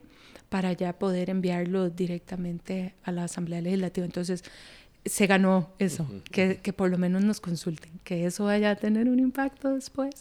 para 0.49 0.73
ya 0.73 0.93
poder 0.93 1.31
enviarlo 1.31 1.91
directamente 1.91 2.95
a 3.03 3.11
la 3.11 3.25
Asamblea 3.25 3.61
Legislativa. 3.61 4.07
Entonces, 4.07 4.45
se 5.05 5.27
ganó 5.27 5.71
eso, 5.79 6.09
que, 6.31 6.61
que 6.63 6.73
por 6.73 6.89
lo 6.89 6.97
menos 6.97 7.25
nos 7.25 7.41
consulten, 7.41 7.91
que 8.05 8.25
eso 8.27 8.45
vaya 8.45 8.71
a 8.71 8.77
tener 8.77 9.09
un 9.09 9.19
impacto 9.19 9.75
después. 9.75 10.15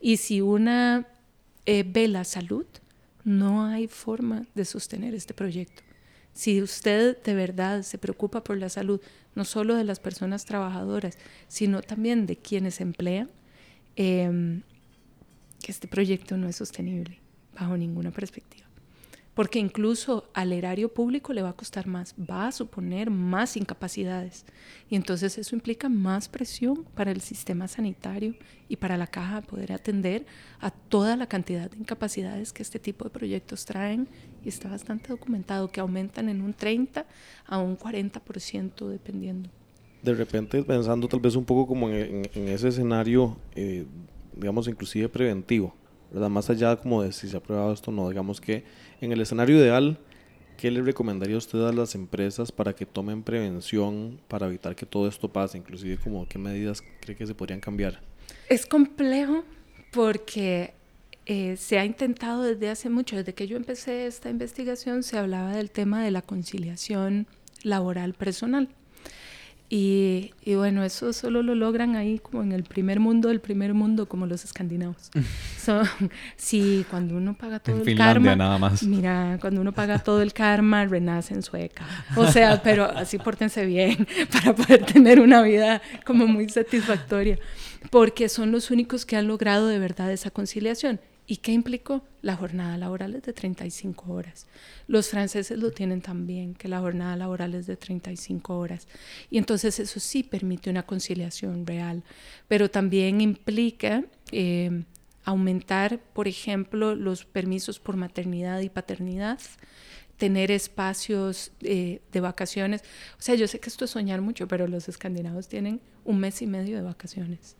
Y 0.00 0.16
si 0.16 0.40
una 0.40 1.06
eh, 1.64 1.84
ve 1.86 2.08
la 2.08 2.24
salud, 2.24 2.66
no 3.24 3.64
hay 3.64 3.86
forma 3.86 4.46
de 4.54 4.64
sostener 4.64 5.14
este 5.14 5.32
proyecto. 5.32 5.82
Si 6.36 6.60
usted 6.60 7.16
de 7.22 7.34
verdad 7.34 7.80
se 7.80 7.96
preocupa 7.96 8.44
por 8.44 8.58
la 8.58 8.68
salud, 8.68 9.00
no 9.34 9.46
solo 9.46 9.74
de 9.74 9.84
las 9.84 10.00
personas 10.00 10.44
trabajadoras, 10.44 11.16
sino 11.48 11.80
también 11.80 12.26
de 12.26 12.36
quienes 12.36 12.82
emplean, 12.82 13.30
eh, 13.96 14.60
que 15.62 15.72
este 15.72 15.88
proyecto 15.88 16.36
no 16.36 16.46
es 16.46 16.56
sostenible 16.56 17.20
bajo 17.58 17.78
ninguna 17.78 18.10
perspectiva. 18.10 18.65
Porque 19.36 19.58
incluso 19.58 20.30
al 20.32 20.50
erario 20.54 20.88
público 20.88 21.34
le 21.34 21.42
va 21.42 21.50
a 21.50 21.52
costar 21.52 21.86
más, 21.86 22.14
va 22.18 22.48
a 22.48 22.52
suponer 22.52 23.10
más 23.10 23.58
incapacidades. 23.58 24.46
Y 24.88 24.96
entonces 24.96 25.36
eso 25.36 25.54
implica 25.54 25.90
más 25.90 26.30
presión 26.30 26.86
para 26.94 27.10
el 27.10 27.20
sistema 27.20 27.68
sanitario 27.68 28.34
y 28.70 28.76
para 28.76 28.96
la 28.96 29.06
caja 29.06 29.42
poder 29.42 29.72
atender 29.72 30.24
a 30.58 30.70
toda 30.70 31.16
la 31.16 31.26
cantidad 31.26 31.70
de 31.70 31.76
incapacidades 31.76 32.54
que 32.54 32.62
este 32.62 32.78
tipo 32.78 33.04
de 33.04 33.10
proyectos 33.10 33.66
traen. 33.66 34.08
Y 34.42 34.48
está 34.48 34.70
bastante 34.70 35.10
documentado 35.10 35.68
que 35.68 35.80
aumentan 35.80 36.30
en 36.30 36.40
un 36.40 36.54
30 36.54 37.04
a 37.46 37.58
un 37.58 37.76
40% 37.76 38.88
dependiendo. 38.88 39.50
De 40.02 40.14
repente, 40.14 40.62
pensando 40.62 41.08
tal 41.08 41.20
vez 41.20 41.36
un 41.36 41.44
poco 41.44 41.66
como 41.66 41.90
en, 41.90 42.24
ese 42.34 42.68
escenario, 42.68 43.36
eh, 43.54 43.84
digamos, 44.34 44.66
inclusive 44.66 45.10
preventivo, 45.10 45.74
Más 46.12 46.50
allá 46.50 46.76
como 46.76 47.02
de 47.02 47.12
si 47.12 47.28
se 47.28 47.36
ha 47.36 47.40
aprobado 47.40 47.72
esto 47.72 47.90
no, 47.90 48.08
digamos 48.08 48.40
que 48.40 48.64
en 49.00 49.12
el 49.12 49.20
escenario 49.20 49.56
ideal, 49.56 49.98
¿qué 50.56 50.70
le 50.70 50.82
recomendaría 50.82 51.36
usted 51.36 51.60
a 51.66 51.72
las 51.72 51.94
empresas 51.94 52.52
para 52.52 52.74
que 52.74 52.86
tomen 52.86 53.22
prevención 53.22 54.20
para 54.28 54.46
evitar 54.46 54.74
que 54.74 54.86
todo 54.86 55.08
esto 55.08 55.32
pase? 55.32 55.58
Inclusive, 55.58 55.98
como 55.98 56.26
qué 56.28 56.38
medidas 56.38 56.82
cree 57.00 57.16
que 57.16 57.26
se 57.26 57.34
podrían 57.34 57.60
cambiar. 57.60 58.00
Es 58.48 58.66
complejo 58.66 59.44
porque 59.92 60.74
eh, 61.26 61.56
se 61.56 61.78
ha 61.78 61.84
intentado 61.84 62.42
desde 62.42 62.70
hace 62.70 62.88
mucho, 62.88 63.16
desde 63.16 63.34
que 63.34 63.48
yo 63.48 63.56
empecé 63.56 64.06
esta 64.06 64.30
investigación, 64.30 65.02
se 65.02 65.18
hablaba 65.18 65.54
del 65.56 65.70
tema 65.70 66.04
de 66.04 66.12
la 66.12 66.22
conciliación 66.22 67.26
laboral 67.62 68.14
personal. 68.14 68.68
Y, 69.68 70.32
y 70.44 70.54
bueno, 70.54 70.84
eso 70.84 71.12
solo 71.12 71.42
lo 71.42 71.56
logran 71.56 71.96
ahí 71.96 72.20
como 72.20 72.42
en 72.42 72.52
el 72.52 72.62
primer 72.62 73.00
mundo 73.00 73.28
del 73.28 73.40
primer 73.40 73.74
mundo, 73.74 74.06
como 74.06 74.26
los 74.26 74.44
escandinavos. 74.44 75.10
Son, 75.60 75.84
sí, 76.36 76.86
cuando 76.88 77.16
uno 77.16 77.34
paga 77.34 77.58
todo 77.58 77.74
En 77.74 77.80
el 77.80 77.86
Finlandia 77.86 78.30
karma. 78.30 78.36
nada 78.36 78.58
más. 78.58 78.84
Mira, 78.84 79.38
cuando 79.40 79.60
uno 79.60 79.72
paga 79.72 79.98
todo 79.98 80.22
el 80.22 80.32
karma, 80.32 80.84
renace 80.84 81.34
en 81.34 81.42
sueca. 81.42 81.84
O 82.14 82.30
sea, 82.30 82.62
pero 82.62 82.84
así 82.84 83.18
pórtense 83.18 83.66
bien 83.66 84.06
para 84.32 84.54
poder 84.54 84.86
tener 84.86 85.20
una 85.20 85.42
vida 85.42 85.82
como 86.04 86.28
muy 86.28 86.48
satisfactoria. 86.48 87.38
Porque 87.90 88.28
son 88.28 88.52
los 88.52 88.70
únicos 88.70 89.04
que 89.04 89.16
han 89.16 89.26
logrado 89.26 89.66
de 89.66 89.80
verdad 89.80 90.12
esa 90.12 90.30
conciliación. 90.30 91.00
¿Y 91.28 91.38
qué 91.38 91.52
implicó? 91.52 92.04
La 92.22 92.36
jornada 92.36 92.76
laboral 92.78 93.16
es 93.16 93.22
de 93.22 93.32
35 93.32 94.12
horas. 94.12 94.46
Los 94.86 95.08
franceses 95.08 95.58
lo 95.58 95.72
tienen 95.72 96.00
también, 96.00 96.54
que 96.54 96.68
la 96.68 96.78
jornada 96.78 97.16
laboral 97.16 97.54
es 97.54 97.66
de 97.66 97.76
35 97.76 98.56
horas. 98.56 98.86
Y 99.28 99.38
entonces 99.38 99.80
eso 99.80 99.98
sí 99.98 100.22
permite 100.22 100.70
una 100.70 100.84
conciliación 100.84 101.66
real, 101.66 102.04
pero 102.46 102.70
también 102.70 103.20
implica 103.20 104.04
eh, 104.30 104.84
aumentar, 105.24 105.98
por 105.98 106.28
ejemplo, 106.28 106.94
los 106.94 107.24
permisos 107.24 107.80
por 107.80 107.96
maternidad 107.96 108.60
y 108.60 108.68
paternidad, 108.68 109.40
tener 110.18 110.52
espacios 110.52 111.50
eh, 111.60 112.00
de 112.12 112.20
vacaciones. 112.20 112.82
O 113.18 113.22
sea, 113.22 113.34
yo 113.34 113.48
sé 113.48 113.58
que 113.58 113.68
esto 113.68 113.84
es 113.84 113.90
soñar 113.90 114.20
mucho, 114.20 114.46
pero 114.46 114.68
los 114.68 114.88
escandinavos 114.88 115.48
tienen 115.48 115.80
un 116.04 116.20
mes 116.20 116.40
y 116.40 116.46
medio 116.46 116.76
de 116.76 116.82
vacaciones 116.82 117.56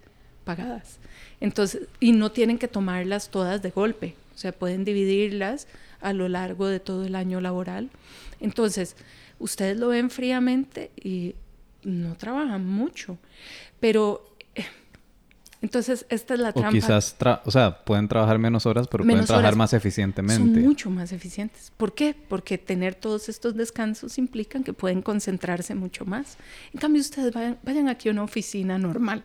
pagadas. 0.46 0.96
Entonces, 1.40 1.82
y 2.00 2.12
no 2.12 2.32
tienen 2.32 2.56
que 2.56 2.68
tomarlas 2.68 3.28
todas 3.30 3.60
de 3.60 3.70
golpe, 3.70 4.14
o 4.34 4.38
sea, 4.38 4.52
pueden 4.52 4.84
dividirlas 4.84 5.66
a 6.00 6.12
lo 6.14 6.28
largo 6.28 6.66
de 6.68 6.80
todo 6.80 7.04
el 7.04 7.14
año 7.16 7.40
laboral. 7.42 7.90
Entonces, 8.40 8.96
ustedes 9.38 9.76
lo 9.78 9.88
ven 9.88 10.08
fríamente 10.08 10.90
y 10.96 11.34
no 11.82 12.14
trabajan 12.16 12.64
mucho, 12.66 13.18
pero 13.80 14.34
eh, 14.54 14.64
Entonces, 15.62 16.06
esta 16.10 16.34
es 16.34 16.40
la 16.40 16.50
O 16.50 16.52
trampa. 16.52 16.70
quizás, 16.70 17.18
tra- 17.18 17.40
o 17.44 17.50
sea, 17.50 17.84
pueden 17.84 18.08
trabajar 18.08 18.38
menos 18.38 18.66
horas, 18.66 18.86
pero 18.88 19.04
Menos 19.04 19.14
pueden 19.20 19.26
trabajar 19.26 19.48
horas. 19.52 19.58
más 19.58 19.70
son 19.70 19.78
eficientemente. 19.78 20.60
mucho 20.60 20.90
más 20.90 21.12
eficientes. 21.12 21.72
¿Por 21.76 21.94
qué? 21.94 22.14
Porque 22.28 22.56
tener 22.58 22.94
todos 22.94 23.28
estos 23.28 23.56
descansos 23.56 24.16
implican 24.18 24.62
que 24.64 24.72
pueden 24.72 25.02
concentrarse 25.02 25.74
mucho 25.74 26.04
más. 26.04 26.36
En 26.72 26.78
cambio, 26.80 27.00
ustedes 27.00 27.32
vayan, 27.32 27.58
vayan 27.64 27.88
aquí 27.88 28.08
a 28.08 28.12
una 28.12 28.22
oficina 28.22 28.78
normal. 28.78 29.24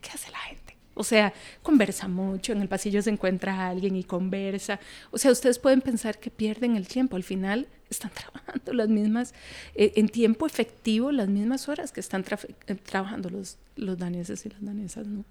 ¿Qué 0.00 0.10
hace 0.12 0.30
la 0.30 0.38
gente? 0.38 0.76
O 0.94 1.04
sea, 1.04 1.32
conversa 1.62 2.08
mucho, 2.08 2.52
en 2.52 2.60
el 2.60 2.68
pasillo 2.68 3.00
se 3.00 3.10
encuentra 3.10 3.68
alguien 3.68 3.96
y 3.96 4.04
conversa. 4.04 4.80
O 5.10 5.18
sea, 5.18 5.30
ustedes 5.30 5.58
pueden 5.58 5.80
pensar 5.80 6.18
que 6.18 6.30
pierden 6.30 6.76
el 6.76 6.86
tiempo. 6.88 7.16
Al 7.16 7.22
final 7.22 7.68
están 7.88 8.10
trabajando 8.14 8.72
las 8.72 8.88
mismas, 8.88 9.34
eh, 9.74 9.92
en 9.96 10.08
tiempo 10.08 10.46
efectivo, 10.46 11.12
las 11.12 11.28
mismas 11.28 11.68
horas 11.68 11.92
que 11.92 12.00
están 12.00 12.24
eh, 12.66 12.74
trabajando 12.74 13.30
los, 13.30 13.56
los 13.76 13.98
daneses 13.98 14.44
y 14.46 14.50
las 14.50 14.62
danesas, 14.62 15.06
¿no? 15.06 15.24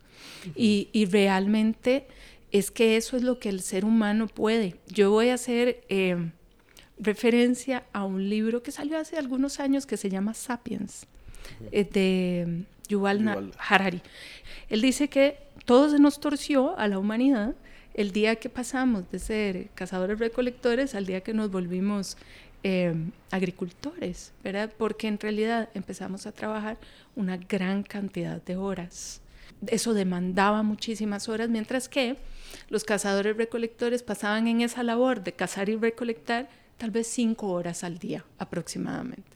y, 0.56 0.90
y 0.92 1.06
realmente 1.06 2.08
es 2.52 2.72
que 2.72 2.98
eso 2.98 3.18
es 3.18 3.24
lo 3.24 3.40
que 3.40 3.50
el 3.50 3.62
ser 3.62 3.86
humano 3.86 4.28
puede. 4.28 4.76
Yo 4.88 5.12
voy 5.12 5.30
a 5.30 5.36
hacer 5.36 5.84
eh, 5.90 6.32
referencia 6.98 7.86
a 7.94 8.06
un 8.06 8.30
libro 8.30 8.64
que 8.64 8.72
salió 8.72 8.98
hace 8.98 9.18
algunos 9.18 9.60
años 9.60 9.86
que 9.86 9.98
se 9.98 10.10
llama 10.10 10.34
Sapiens, 10.34 11.06
eh, 11.72 11.84
de 11.84 12.66
Yuval. 12.90 13.54
Harari. 13.58 14.02
Él 14.70 14.82
dice 14.82 15.08
que 15.08 15.38
todo 15.66 15.90
se 15.90 16.00
nos 16.00 16.20
torció 16.20 16.78
a 16.78 16.88
la 16.88 17.00
humanidad 17.00 17.56
el 17.94 18.12
día 18.12 18.36
que 18.38 18.50
pasamos 18.50 19.10
de 19.12 19.20
ser 19.20 19.70
cazadores 19.76 20.20
recolectores 20.20 20.96
al 20.96 21.06
día 21.06 21.22
que 21.22 21.34
nos 21.34 21.52
volvimos 21.52 22.18
eh, 22.64 22.94
agricultores, 23.32 24.34
¿verdad? 24.44 24.72
Porque 24.78 25.08
en 25.08 25.20
realidad 25.20 25.70
empezamos 25.74 26.26
a 26.26 26.32
trabajar 26.32 26.78
una 27.16 27.38
gran 27.38 27.84
cantidad 27.84 28.42
de 28.42 28.58
horas. 28.58 29.22
Eso 29.68 29.94
demandaba 29.94 30.64
muchísimas 30.64 31.30
horas, 31.30 31.50
mientras 31.50 31.90
que 31.90 32.18
los 32.70 32.84
cazadores 32.84 33.38
recolectores 33.38 34.04
pasaban 34.04 34.48
en 34.48 34.62
esa 34.62 34.84
labor 34.84 35.24
de 35.24 35.34
cazar 35.34 35.70
y 35.70 35.76
recolectar 35.76 36.50
tal 36.78 36.92
vez 36.92 37.08
cinco 37.08 37.52
horas 37.52 37.84
al 37.84 37.98
día 37.98 38.26
aproximadamente. 38.38 39.30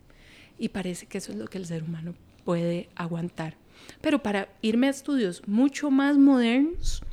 Y 0.58 0.70
parece 0.70 1.06
que 1.06 1.18
eso 1.18 1.32
es 1.32 1.38
lo 1.38 1.48
que 1.48 1.58
el 1.58 1.66
ser 1.66 1.84
humano 1.84 2.14
puede 2.44 2.90
aguantar. 2.96 3.58
Pero 4.02 4.22
para 4.22 4.50
irme 4.62 4.88
a 4.88 4.92
estudios 4.92 5.42
mucho 5.48 5.92
más 5.92 6.18
modernos, 6.18 7.04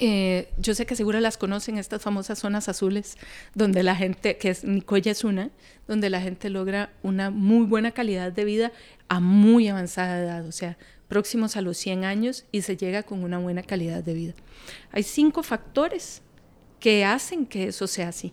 eh, 0.00 0.48
yo 0.58 0.74
sé 0.74 0.86
que 0.86 0.94
seguro 0.94 1.18
las 1.18 1.36
conocen, 1.36 1.76
estas 1.76 2.02
famosas 2.02 2.38
zonas 2.38 2.68
azules, 2.68 3.16
donde 3.54 3.82
la 3.82 3.96
gente, 3.96 4.36
que 4.36 4.50
es 4.50 4.62
Nicoya 4.62 5.10
es 5.10 5.24
una, 5.24 5.50
donde 5.88 6.08
la 6.08 6.20
gente 6.20 6.50
logra 6.50 6.92
una 7.02 7.30
muy 7.30 7.66
buena 7.66 7.90
calidad 7.90 8.32
de 8.32 8.44
vida 8.44 8.72
a 9.08 9.18
muy 9.18 9.66
avanzada 9.66 10.20
edad, 10.20 10.46
o 10.46 10.52
sea, 10.52 10.78
próximos 11.08 11.56
a 11.56 11.62
los 11.62 11.76
100 11.78 12.04
años 12.04 12.44
y 12.52 12.62
se 12.62 12.76
llega 12.76 13.02
con 13.02 13.24
una 13.24 13.38
buena 13.38 13.62
calidad 13.62 14.04
de 14.04 14.14
vida. 14.14 14.34
Hay 14.92 15.02
cinco 15.02 15.42
factores 15.42 16.22
que 16.78 17.04
hacen 17.04 17.46
que 17.46 17.68
eso 17.68 17.88
sea 17.88 18.08
así. 18.08 18.32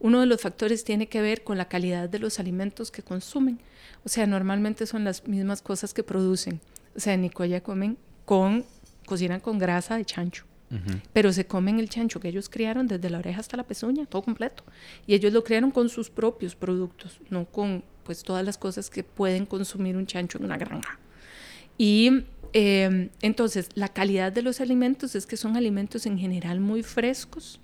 Uno 0.00 0.20
de 0.20 0.26
los 0.26 0.40
factores 0.40 0.82
tiene 0.82 1.08
que 1.08 1.20
ver 1.20 1.44
con 1.44 1.58
la 1.58 1.68
calidad 1.68 2.08
de 2.08 2.18
los 2.18 2.40
alimentos 2.40 2.90
que 2.90 3.02
consumen. 3.02 3.60
O 4.04 4.08
sea, 4.08 4.26
normalmente 4.26 4.86
son 4.86 5.04
las 5.04 5.26
mismas 5.26 5.62
cosas 5.62 5.92
que 5.94 6.02
producen. 6.02 6.60
O 6.96 7.00
sea, 7.00 7.14
en 7.14 7.22
Nicoya 7.22 7.62
comen 7.62 7.98
con, 8.24 8.64
cocinan 9.06 9.40
con 9.40 9.58
grasa 9.58 9.96
de 9.96 10.04
chancho. 10.04 10.44
Pero 11.12 11.32
se 11.32 11.46
comen 11.46 11.80
el 11.80 11.88
chancho 11.88 12.20
que 12.20 12.28
ellos 12.28 12.48
criaron 12.48 12.86
desde 12.86 13.10
la 13.10 13.18
oreja 13.18 13.40
hasta 13.40 13.56
la 13.56 13.64
pezuña, 13.64 14.06
todo 14.06 14.22
completo. 14.22 14.62
Y 15.04 15.14
ellos 15.14 15.32
lo 15.32 15.42
criaron 15.42 15.72
con 15.72 15.88
sus 15.88 16.10
propios 16.10 16.54
productos, 16.54 17.20
no 17.28 17.44
con 17.44 17.82
pues 18.04 18.22
todas 18.22 18.44
las 18.44 18.56
cosas 18.56 18.88
que 18.88 19.02
pueden 19.02 19.46
consumir 19.46 19.96
un 19.96 20.06
chancho 20.06 20.38
en 20.38 20.44
una 20.44 20.56
granja. 20.56 21.00
Y 21.76 22.22
eh, 22.52 23.10
entonces, 23.20 23.68
la 23.74 23.88
calidad 23.88 24.32
de 24.32 24.42
los 24.42 24.60
alimentos 24.60 25.16
es 25.16 25.26
que 25.26 25.36
son 25.36 25.56
alimentos 25.56 26.06
en 26.06 26.18
general 26.18 26.60
muy 26.60 26.84
frescos, 26.84 27.60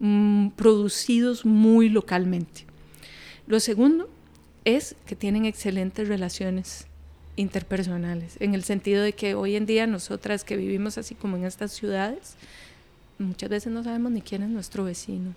mm, 0.00 0.48
producidos 0.50 1.44
muy 1.44 1.88
localmente. 1.88 2.66
Lo 3.46 3.60
segundo 3.60 4.10
es 4.64 4.96
que 5.06 5.16
tienen 5.16 5.44
excelentes 5.44 6.08
relaciones 6.08 6.86
interpersonales, 7.36 8.36
en 8.40 8.54
el 8.54 8.64
sentido 8.64 9.02
de 9.02 9.12
que 9.12 9.34
hoy 9.34 9.56
en 9.56 9.66
día 9.66 9.86
nosotras 9.86 10.44
que 10.44 10.56
vivimos 10.56 10.98
así 10.98 11.14
como 11.14 11.36
en 11.36 11.44
estas 11.44 11.72
ciudades, 11.72 12.34
muchas 13.18 13.48
veces 13.48 13.72
no 13.72 13.84
sabemos 13.84 14.12
ni 14.12 14.22
quién 14.22 14.42
es 14.42 14.48
nuestro 14.48 14.84
vecino. 14.84 15.34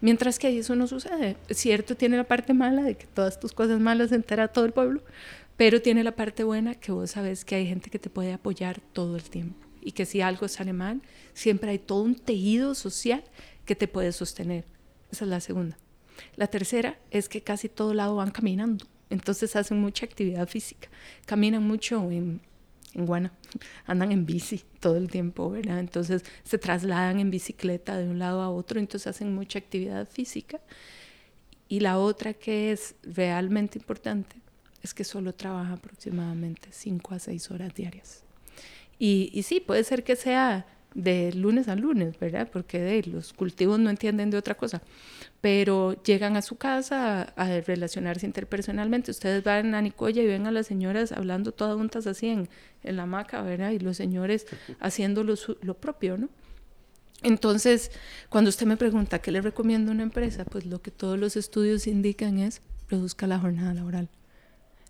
Mientras 0.00 0.38
que 0.38 0.58
eso 0.58 0.74
no 0.76 0.86
sucede. 0.86 1.36
Cierto, 1.50 1.96
tiene 1.96 2.16
la 2.16 2.24
parte 2.24 2.52
mala 2.52 2.82
de 2.82 2.96
que 2.96 3.06
todas 3.06 3.40
tus 3.40 3.52
cosas 3.52 3.80
malas 3.80 4.10
se 4.10 4.16
entera 4.16 4.48
todo 4.48 4.64
el 4.64 4.72
pueblo, 4.72 5.00
pero 5.56 5.80
tiene 5.80 6.04
la 6.04 6.12
parte 6.12 6.44
buena 6.44 6.74
que 6.74 6.92
vos 6.92 7.12
sabes 7.12 7.44
que 7.44 7.54
hay 7.54 7.66
gente 7.66 7.90
que 7.90 7.98
te 7.98 8.10
puede 8.10 8.32
apoyar 8.32 8.80
todo 8.92 9.16
el 9.16 9.22
tiempo 9.22 9.56
y 9.80 9.92
que 9.92 10.06
si 10.06 10.20
algo 10.20 10.48
sale 10.48 10.72
mal, 10.72 11.02
siempre 11.34 11.70
hay 11.70 11.78
todo 11.78 12.02
un 12.02 12.16
tejido 12.16 12.74
social 12.74 13.22
que 13.66 13.76
te 13.76 13.86
puede 13.86 14.12
sostener. 14.12 14.64
Esa 15.12 15.24
es 15.24 15.30
la 15.30 15.40
segunda. 15.40 15.76
La 16.36 16.46
tercera 16.46 16.98
es 17.10 17.28
que 17.28 17.42
casi 17.42 17.68
todo 17.68 17.94
lado 17.94 18.16
van 18.16 18.30
caminando, 18.30 18.86
entonces 19.10 19.56
hacen 19.56 19.80
mucha 19.80 20.06
actividad 20.06 20.48
física, 20.48 20.88
caminan 21.26 21.62
mucho 21.62 22.10
en, 22.10 22.40
en 22.94 23.06
Guana, 23.06 23.32
andan 23.86 24.12
en 24.12 24.26
bici 24.26 24.62
todo 24.80 24.96
el 24.96 25.08
tiempo, 25.08 25.50
¿verdad? 25.50 25.78
Entonces 25.78 26.24
se 26.42 26.58
trasladan 26.58 27.20
en 27.20 27.30
bicicleta 27.30 27.96
de 27.96 28.08
un 28.08 28.18
lado 28.18 28.42
a 28.42 28.50
otro, 28.50 28.80
entonces 28.80 29.06
hacen 29.06 29.34
mucha 29.34 29.58
actividad 29.58 30.08
física. 30.08 30.60
Y 31.68 31.80
la 31.80 31.98
otra 31.98 32.34
que 32.34 32.72
es 32.72 32.94
realmente 33.02 33.78
importante 33.78 34.36
es 34.82 34.92
que 34.92 35.02
solo 35.02 35.34
trabaja 35.34 35.72
aproximadamente 35.74 36.68
5 36.70 37.14
a 37.14 37.18
6 37.18 37.50
horas 37.50 37.74
diarias. 37.74 38.22
Y, 38.98 39.30
y 39.32 39.42
sí, 39.42 39.60
puede 39.60 39.82
ser 39.82 40.04
que 40.04 40.14
sea 40.14 40.66
de 40.94 41.32
lunes 41.32 41.68
a 41.68 41.76
lunes, 41.76 42.18
¿verdad? 42.18 42.48
Porque 42.52 42.80
de, 42.80 43.02
los 43.04 43.32
cultivos 43.32 43.78
no 43.78 43.90
entienden 43.90 44.30
de 44.30 44.38
otra 44.38 44.54
cosa, 44.54 44.80
pero 45.40 46.00
llegan 46.02 46.36
a 46.36 46.42
su 46.42 46.56
casa 46.56 47.22
a, 47.36 47.60
relacionarse 47.60 48.26
interpersonalmente. 48.26 49.10
Ustedes 49.10 49.42
van 49.42 49.74
a 49.74 49.82
Nicoya 49.82 50.22
y 50.22 50.26
ven 50.26 50.46
a 50.46 50.52
las 50.52 50.66
señoras 50.66 51.12
hablando 51.12 51.52
todas 51.52 51.76
juntas 51.76 52.06
así 52.06 52.28
en, 52.28 52.48
en 52.82 52.96
la 52.96 53.02
hamaca, 53.02 53.42
¿verdad? 53.42 53.72
Y 53.72 53.80
los 53.80 53.96
señores 53.96 54.46
haciendo 54.80 55.24
lo, 55.24 55.36
su- 55.36 55.58
lo 55.62 55.74
propio, 55.74 56.16
¿no? 56.16 56.28
Entonces, 57.22 57.90
cuando 58.28 58.50
usted 58.50 58.66
me 58.66 58.76
pregunta 58.76 59.18
qué 59.20 59.30
le 59.32 59.40
recomiendo 59.40 59.90
a 59.90 59.94
una 59.94 60.02
empresa, 60.02 60.44
pues 60.44 60.66
lo 60.66 60.82
que 60.82 60.90
todos 60.90 61.18
los 61.18 61.36
estudios 61.36 61.86
indican 61.86 62.38
es 62.38 62.60
reduzca 62.88 63.26
la 63.26 63.38
jornada 63.38 63.72
laboral. 63.72 64.08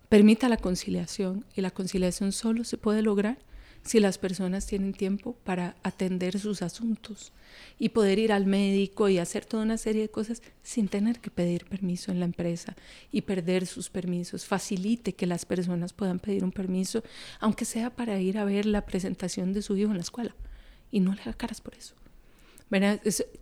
Permita 0.09 0.49
la 0.49 0.57
conciliación 0.57 1.45
y 1.55 1.61
la 1.61 1.71
conciliación 1.71 2.33
solo 2.33 2.65
se 2.65 2.77
puede 2.77 3.03
lograr 3.03 3.39
si 3.85 4.01
las 4.01 4.17
personas 4.17 4.67
tienen 4.67 4.95
tiempo 4.95 5.37
para 5.45 5.77
atender 5.83 6.39
sus 6.39 6.63
asuntos 6.63 7.33
y 7.79 7.91
poder 7.91 8.19
ir 8.19 8.33
al 8.33 8.47
médico 8.47 9.09
y 9.11 9.19
hacer 9.19 9.45
toda 9.45 9.63
una 9.63 9.77
serie 9.77 10.03
de 10.03 10.09
cosas 10.09 10.43
sin 10.63 10.89
tener 10.89 11.21
que 11.21 11.31
pedir 11.31 11.67
permiso 11.67 12.11
en 12.11 12.19
la 12.19 12.25
empresa 12.25 12.75
y 13.13 13.23
perder 13.23 13.67
sus 13.67 13.91
permisos. 13.91 14.47
Facilite 14.47 15.13
que 15.13 15.27
las 15.27 15.45
personas 15.45 15.93
puedan 15.93 16.19
pedir 16.19 16.45
un 16.45 16.53
permiso, 16.53 17.05
aunque 17.41 17.67
sea 17.67 17.91
para 17.91 18.19
ir 18.21 18.39
a 18.39 18.45
ver 18.45 18.65
la 18.65 18.87
presentación 18.87 19.53
de 19.53 19.63
su 19.63 19.77
hijo 19.77 19.91
en 19.91 19.99
la 19.99 20.03
escuela 20.03 20.35
y 20.91 21.01
no 21.01 21.15
le 21.15 21.21
haga 21.23 21.35
caras 21.35 21.61
por 21.61 21.75
eso. 21.75 21.95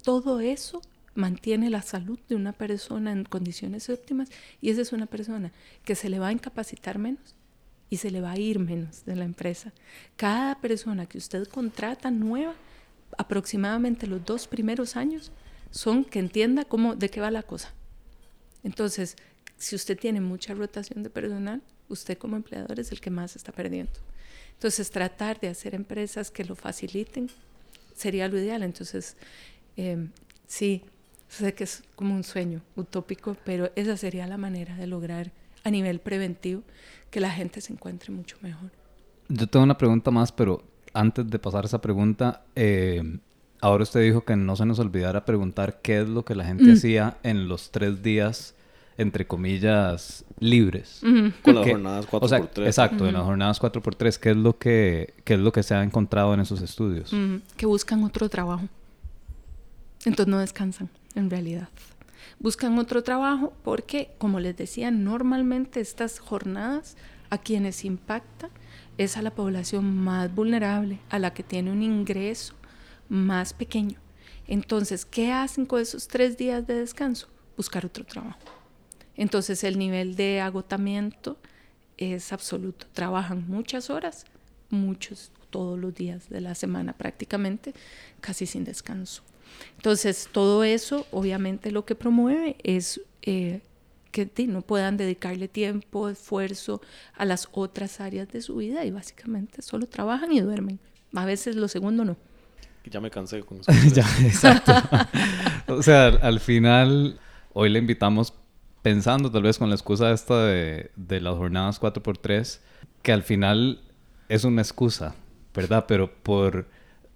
todo 0.02 0.40
eso 0.40 0.82
mantiene 1.14 1.70
la 1.70 1.82
salud 1.82 2.18
de 2.28 2.34
una 2.34 2.52
persona 2.52 3.12
en 3.12 3.24
condiciones 3.24 3.88
óptimas 3.90 4.28
y 4.60 4.70
esa 4.70 4.80
es 4.80 4.92
una 4.92 5.06
persona 5.06 5.52
que 5.84 5.94
se 5.94 6.08
le 6.08 6.18
va 6.18 6.28
a 6.28 6.32
incapacitar 6.32 6.98
menos 6.98 7.36
y 7.92 7.98
se 7.98 8.10
le 8.10 8.22
va 8.22 8.30
a 8.30 8.38
ir 8.38 8.58
menos 8.58 9.04
de 9.04 9.14
la 9.14 9.26
empresa. 9.26 9.70
Cada 10.16 10.58
persona 10.58 11.04
que 11.04 11.18
usted 11.18 11.46
contrata 11.46 12.10
nueva, 12.10 12.54
aproximadamente 13.18 14.06
los 14.06 14.24
dos 14.24 14.48
primeros 14.48 14.96
años, 14.96 15.30
son 15.70 16.02
que 16.02 16.18
entienda 16.18 16.64
cómo, 16.64 16.96
de 16.96 17.10
qué 17.10 17.20
va 17.20 17.30
la 17.30 17.42
cosa. 17.42 17.70
Entonces, 18.64 19.14
si 19.58 19.76
usted 19.76 19.98
tiene 19.98 20.22
mucha 20.22 20.54
rotación 20.54 21.02
de 21.02 21.10
personal, 21.10 21.60
usted 21.90 22.16
como 22.16 22.36
empleador 22.36 22.80
es 22.80 22.92
el 22.92 23.00
que 23.02 23.10
más 23.10 23.36
está 23.36 23.52
perdiendo. 23.52 23.92
Entonces, 24.54 24.90
tratar 24.90 25.38
de 25.38 25.48
hacer 25.48 25.74
empresas 25.74 26.30
que 26.30 26.46
lo 26.46 26.54
faciliten 26.54 27.28
sería 27.94 28.26
lo 28.26 28.38
ideal. 28.38 28.62
Entonces, 28.62 29.18
eh, 29.76 30.08
sí, 30.46 30.82
sé 31.28 31.52
que 31.52 31.64
es 31.64 31.82
como 31.94 32.14
un 32.14 32.24
sueño 32.24 32.62
utópico, 32.74 33.36
pero 33.44 33.70
esa 33.76 33.98
sería 33.98 34.26
la 34.26 34.38
manera 34.38 34.74
de 34.76 34.86
lograr 34.86 35.30
a 35.64 35.70
nivel 35.70 36.00
preventivo 36.00 36.62
que 37.10 37.20
la 37.20 37.30
gente 37.30 37.60
se 37.60 37.72
encuentre 37.72 38.12
mucho 38.12 38.36
mejor. 38.40 38.70
Yo 39.28 39.46
tengo 39.46 39.64
una 39.64 39.78
pregunta 39.78 40.10
más, 40.10 40.32
pero 40.32 40.62
antes 40.92 41.28
de 41.28 41.38
pasar 41.38 41.64
esa 41.64 41.80
pregunta, 41.80 42.42
eh, 42.56 43.18
ahora 43.60 43.82
usted 43.84 44.00
dijo 44.02 44.24
que 44.24 44.36
no 44.36 44.56
se 44.56 44.66
nos 44.66 44.78
olvidara 44.78 45.24
preguntar 45.24 45.80
qué 45.82 46.00
es 46.02 46.08
lo 46.08 46.24
que 46.24 46.34
la 46.34 46.44
gente 46.44 46.64
Mm. 46.64 46.72
hacía 46.72 47.16
en 47.22 47.48
los 47.48 47.70
tres 47.70 48.02
días, 48.02 48.54
entre 48.98 49.26
comillas, 49.26 50.24
libres. 50.38 51.00
Con 51.42 51.54
las 51.54 51.66
jornadas 51.66 52.06
4 52.06 52.26
o 52.26 52.28
sea, 52.28 52.38
por 52.40 52.48
3 52.48 52.66
exacto, 52.66 53.06
en 53.06 53.14
las 53.14 53.22
jornadas 53.22 53.58
4x3, 53.60 54.18
¿qué 54.18 54.30
es 54.30 54.36
lo 54.36 54.58
que, 54.58 55.14
qué 55.24 55.34
es 55.34 55.40
lo 55.40 55.50
que 55.52 55.62
se 55.62 55.74
ha 55.74 55.82
encontrado 55.82 56.34
en 56.34 56.40
esos 56.40 56.60
estudios? 56.60 57.14
Que 57.56 57.66
buscan 57.66 58.04
otro 58.04 58.28
trabajo. 58.28 58.68
Entonces 60.04 60.26
no 60.30 60.38
descansan, 60.40 60.88
en 61.14 61.30
realidad. 61.30 61.68
Buscan 62.38 62.78
otro 62.78 63.02
trabajo 63.02 63.52
porque, 63.62 64.12
como 64.18 64.40
les 64.40 64.56
decía, 64.56 64.90
normalmente 64.90 65.80
estas 65.80 66.18
jornadas 66.18 66.96
a 67.30 67.38
quienes 67.38 67.84
impacta 67.84 68.50
es 68.98 69.16
a 69.16 69.22
la 69.22 69.34
población 69.34 69.96
más 69.96 70.34
vulnerable, 70.34 71.00
a 71.08 71.18
la 71.18 71.32
que 71.32 71.42
tiene 71.42 71.72
un 71.72 71.82
ingreso 71.82 72.54
más 73.08 73.54
pequeño. 73.54 73.98
Entonces, 74.46 75.04
¿qué 75.04 75.32
hacen 75.32 75.66
con 75.66 75.80
esos 75.80 76.08
tres 76.08 76.36
días 76.36 76.66
de 76.66 76.74
descanso? 76.74 77.28
Buscar 77.56 77.86
otro 77.86 78.04
trabajo. 78.04 78.38
Entonces, 79.16 79.64
el 79.64 79.78
nivel 79.78 80.16
de 80.16 80.40
agotamiento 80.40 81.38
es 81.96 82.32
absoluto. 82.32 82.86
Trabajan 82.92 83.46
muchas 83.48 83.90
horas, 83.90 84.24
muchos, 84.70 85.30
todos 85.50 85.78
los 85.78 85.94
días 85.94 86.28
de 86.28 86.40
la 86.40 86.54
semana 86.54 86.94
prácticamente, 86.94 87.74
casi 88.20 88.46
sin 88.46 88.64
descanso. 88.64 89.22
Entonces, 89.76 90.28
todo 90.30 90.64
eso 90.64 91.06
obviamente 91.10 91.70
lo 91.70 91.84
que 91.84 91.94
promueve 91.94 92.56
es 92.62 93.00
eh, 93.22 93.60
que 94.12 94.30
no 94.46 94.62
puedan 94.62 94.96
dedicarle 94.96 95.48
tiempo, 95.48 96.08
esfuerzo 96.08 96.82
a 97.14 97.24
las 97.24 97.48
otras 97.52 98.00
áreas 98.00 98.28
de 98.28 98.42
su 98.42 98.56
vida 98.56 98.84
y 98.84 98.90
básicamente 98.90 99.62
solo 99.62 99.86
trabajan 99.86 100.32
y 100.32 100.40
duermen. 100.40 100.78
A 101.14 101.24
veces 101.24 101.56
lo 101.56 101.66
segundo 101.66 102.04
no. 102.04 102.16
Ya 102.84 103.00
me 103.00 103.10
cansé 103.10 103.40
con 103.42 103.60
eso. 103.60 103.72
ya, 103.94 104.06
exacto. 104.24 104.72
o 105.68 105.82
sea, 105.82 106.08
al 106.08 106.40
final, 106.40 107.18
hoy 107.52 107.70
le 107.70 107.78
invitamos 107.78 108.34
pensando 108.82 109.30
tal 109.30 109.42
vez 109.42 109.58
con 109.58 109.68
la 109.68 109.76
excusa 109.76 110.12
esta 110.12 110.46
de, 110.46 110.90
de 110.96 111.20
las 111.20 111.36
jornadas 111.36 111.80
4x3, 111.80 112.58
que 113.02 113.12
al 113.12 113.22
final 113.22 113.80
es 114.28 114.44
una 114.44 114.62
excusa, 114.62 115.14
¿verdad? 115.54 115.86
Pero 115.86 116.12
por 116.12 116.66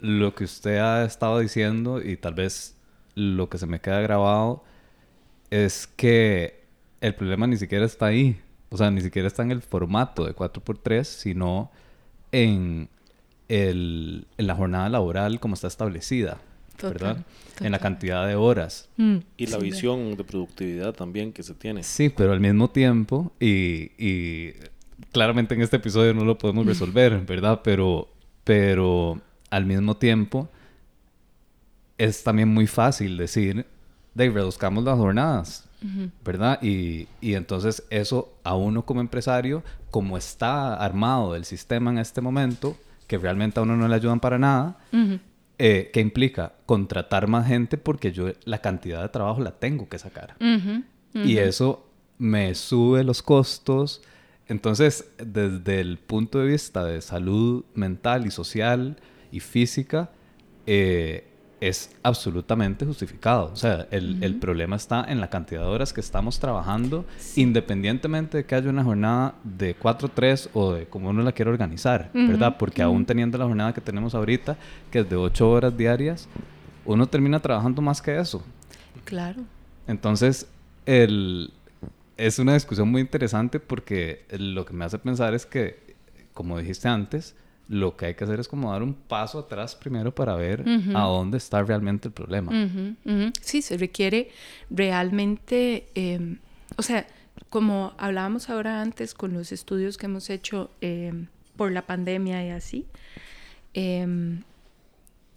lo 0.01 0.35
que 0.35 0.45
usted 0.45 0.79
ha 0.79 1.05
estado 1.05 1.39
diciendo 1.39 2.03
y 2.03 2.17
tal 2.17 2.35
vez 2.35 2.77
lo 3.15 3.49
que 3.49 3.59
se 3.59 3.67
me 3.67 3.81
queda 3.81 4.01
grabado 4.01 4.63
es 5.51 5.87
que 5.87 6.65
el 7.01 7.15
problema 7.15 7.47
ni 7.47 7.57
siquiera 7.57 7.85
está 7.85 8.07
ahí. 8.07 8.41
O 8.69 8.77
sea, 8.77 8.91
ni 8.91 9.01
siquiera 9.01 9.29
está 9.29 9.43
en 9.43 9.53
el 9.53 9.63
formato 9.63 10.25
de 10.25 10.35
4x3, 10.35 11.05
sino 11.05 11.71
en, 12.33 12.89
el, 13.49 14.27
en 14.37 14.47
la 14.47 14.55
jornada 14.55 14.89
laboral 14.89 15.41
como 15.41 15.55
está 15.55 15.69
establecida. 15.69 16.39
¿verdad? 16.83 17.25
En 17.61 17.73
la 17.73 17.79
cantidad 17.79 18.27
de 18.27 18.35
horas. 18.35 18.89
Mm, 18.99 19.17
Y 19.39 19.47
la 19.47 19.59
sí, 19.59 19.63
visión 19.65 20.17
de 20.17 20.25
productividad 20.25 20.93
también 20.93 21.33
que 21.33 21.43
se 21.43 21.55
tiene. 21.55 21.83
Sí, 21.83 22.11
pero 22.11 22.33
al 22.33 22.41
mismo 22.41 22.69
tiempo, 22.69 23.33
y, 23.41 23.93
y 23.97 24.53
claramente 25.13 25.55
en 25.55 25.63
este 25.63 25.77
episodio 25.77 26.13
no 26.13 26.25
lo 26.25 26.37
podemos 26.37 26.67
resolver, 26.67 27.19
¿verdad? 27.25 27.61
Pero, 27.65 28.09
pero 28.45 29.23
al 29.51 29.67
mismo 29.67 29.97
tiempo 29.97 30.49
es 31.99 32.23
también 32.23 32.49
muy 32.53 32.67
fácil 32.67 33.17
decir, 33.17 33.67
de 34.15 34.31
reduzcamos 34.31 34.85
las 34.85 34.97
jornadas, 34.99 35.65
¿verdad? 36.25 36.59
Y, 36.63 37.07
y 37.21 37.35
entonces 37.35 37.85
eso 37.91 38.35
a 38.45 38.55
uno 38.57 38.85
como 38.85 39.01
empresario, 39.01 39.63
como 39.91 40.19
está 40.19 40.75
armado 40.75 41.35
el 41.37 41.45
sistema 41.45 41.91
en 41.91 41.99
este 41.99 42.21
momento, 42.21 42.77
que 43.07 43.19
realmente 43.19 43.61
a 43.61 43.63
uno 43.63 43.77
no 43.77 43.87
le 43.89 43.95
ayudan 43.95 44.21
para 44.21 44.39
nada, 44.39 44.79
Ujú. 44.93 45.19
eh, 45.59 45.91
¿qué 45.93 46.01
implica? 46.01 46.53
Contratar 46.67 47.29
más 47.29 47.47
gente 47.47 47.79
porque 47.79 48.13
yo 48.13 48.29
la 48.45 48.59
cantidad 48.59 49.01
de 49.03 49.09
trabajo 49.09 49.41
la 49.41 49.53
tengo 49.53 49.89
que 49.89 49.99
sacar. 49.99 50.37
Y 51.15 51.39
eso 51.39 51.89
me 52.19 52.55
sube 52.55 53.05
los 53.05 53.23
costos. 53.23 54.03
Entonces, 54.49 55.09
desde 55.19 55.81
el 55.81 55.99
punto 55.99 56.41
de 56.41 56.47
vista 56.49 56.85
de 56.85 57.01
salud 57.01 57.65
mental 57.75 58.27
y 58.27 58.31
social 58.31 58.97
y 59.33 59.41
física, 59.41 60.11
eh, 60.67 61.25
es 61.61 61.91
absolutamente 62.03 62.85
justificado. 62.85 63.51
O 63.53 63.57
sea, 63.57 63.87
el, 63.91 64.23
el 64.23 64.37
problema 64.37 64.77
está 64.77 65.05
en 65.09 65.21
la 65.21 65.31
cantidad 65.31 65.62
de 65.62 65.67
horas 65.67 65.93
que 65.93 66.01
estamos 66.01 66.39
trabajando, 66.39 67.05
independientemente 67.35 68.39
de 68.39 68.45
que 68.45 68.55
haya 68.55 68.69
una 68.69 68.85
jornada 68.85 69.35
de 69.43 69.79
4-3 69.79 70.51
o 70.53 70.75
de 70.75 70.87
cómo 70.87 71.11
uno 71.11 71.23
la 71.23 71.33
quiera 71.33 71.51
organizar, 71.51 72.11
¿verdad? 72.12 72.57
Porque 72.59 72.83
aún 72.83 73.07
teniendo 73.07 73.39
la 73.39 73.47
jornada 73.47 73.73
que 73.73 73.81
tenemos 73.81 74.15
ahorita, 74.15 74.57
que 74.91 75.01
es 75.01 75.09
de 75.09 75.17
8 75.17 75.51
horas 75.51 75.77
diarias, 75.77 76.29
uno 76.85 77.07
termina 77.07 77.41
trabajando 77.41 77.81
más 77.81 78.03
que 78.03 78.19
eso. 78.19 78.45
Claro. 79.05 79.43
Entonces, 79.87 80.47
el, 80.85 81.53
es 82.17 82.39
una 82.39 82.55
discusión 82.55 82.91
muy 82.91 83.01
interesante 83.01 83.61
porque 83.61 84.25
lo 84.31 84.67
que 84.67 84.73
me 84.73 84.85
hace 84.85 84.99
pensar 84.99 85.33
es 85.35 85.47
que, 85.47 85.95
como 86.35 86.59
dijiste 86.59 86.89
antes, 86.89 87.35
lo 87.68 87.96
que 87.96 88.07
hay 88.07 88.14
que 88.14 88.24
hacer 88.24 88.38
es 88.38 88.48
como 88.48 88.70
dar 88.72 88.83
un 88.83 88.94
paso 88.94 89.40
atrás 89.40 89.74
primero 89.74 90.14
para 90.14 90.37
ver 90.37 90.61
Ujú. 90.62 90.96
a 90.96 91.02
dónde 91.02 91.38
está 91.38 91.62
realmente 91.62 92.09
el 92.09 92.14
problema. 92.14 92.52
Ujú, 92.52 92.94
ujú. 93.05 93.33
Sí, 93.40 93.62
se 93.62 93.76
requiere 93.76 94.31
realmente, 94.70 95.88
eh, 95.94 96.38
o 96.76 96.83
sea, 96.83 97.07
como 97.50 97.92
hablábamos 97.98 98.50
ahora 98.50 98.81
antes 98.81 99.14
con 99.14 99.33
los 99.33 99.52
estudios 99.52 99.96
que 99.96 100.07
hemos 100.07 100.31
hecho 100.31 100.70
eh, 100.81 101.12
por 101.57 101.72
la 101.72 101.87
pandemia 101.87 102.46
y 102.46 102.50
así, 102.50 102.87
eh, 103.74 104.38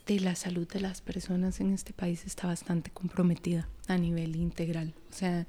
de 0.06 0.20
la 0.20 0.36
salud 0.36 0.68
de 0.68 0.80
las 0.80 1.02
personas 1.02 1.60
en 1.60 1.72
este 1.72 1.94
país 1.94 2.26
está 2.26 2.48
bastante 2.48 2.90
comprometida 2.90 3.68
a 3.88 3.98
nivel 3.98 4.36
integral. 4.36 4.94
O 5.12 5.14
sea, 5.14 5.46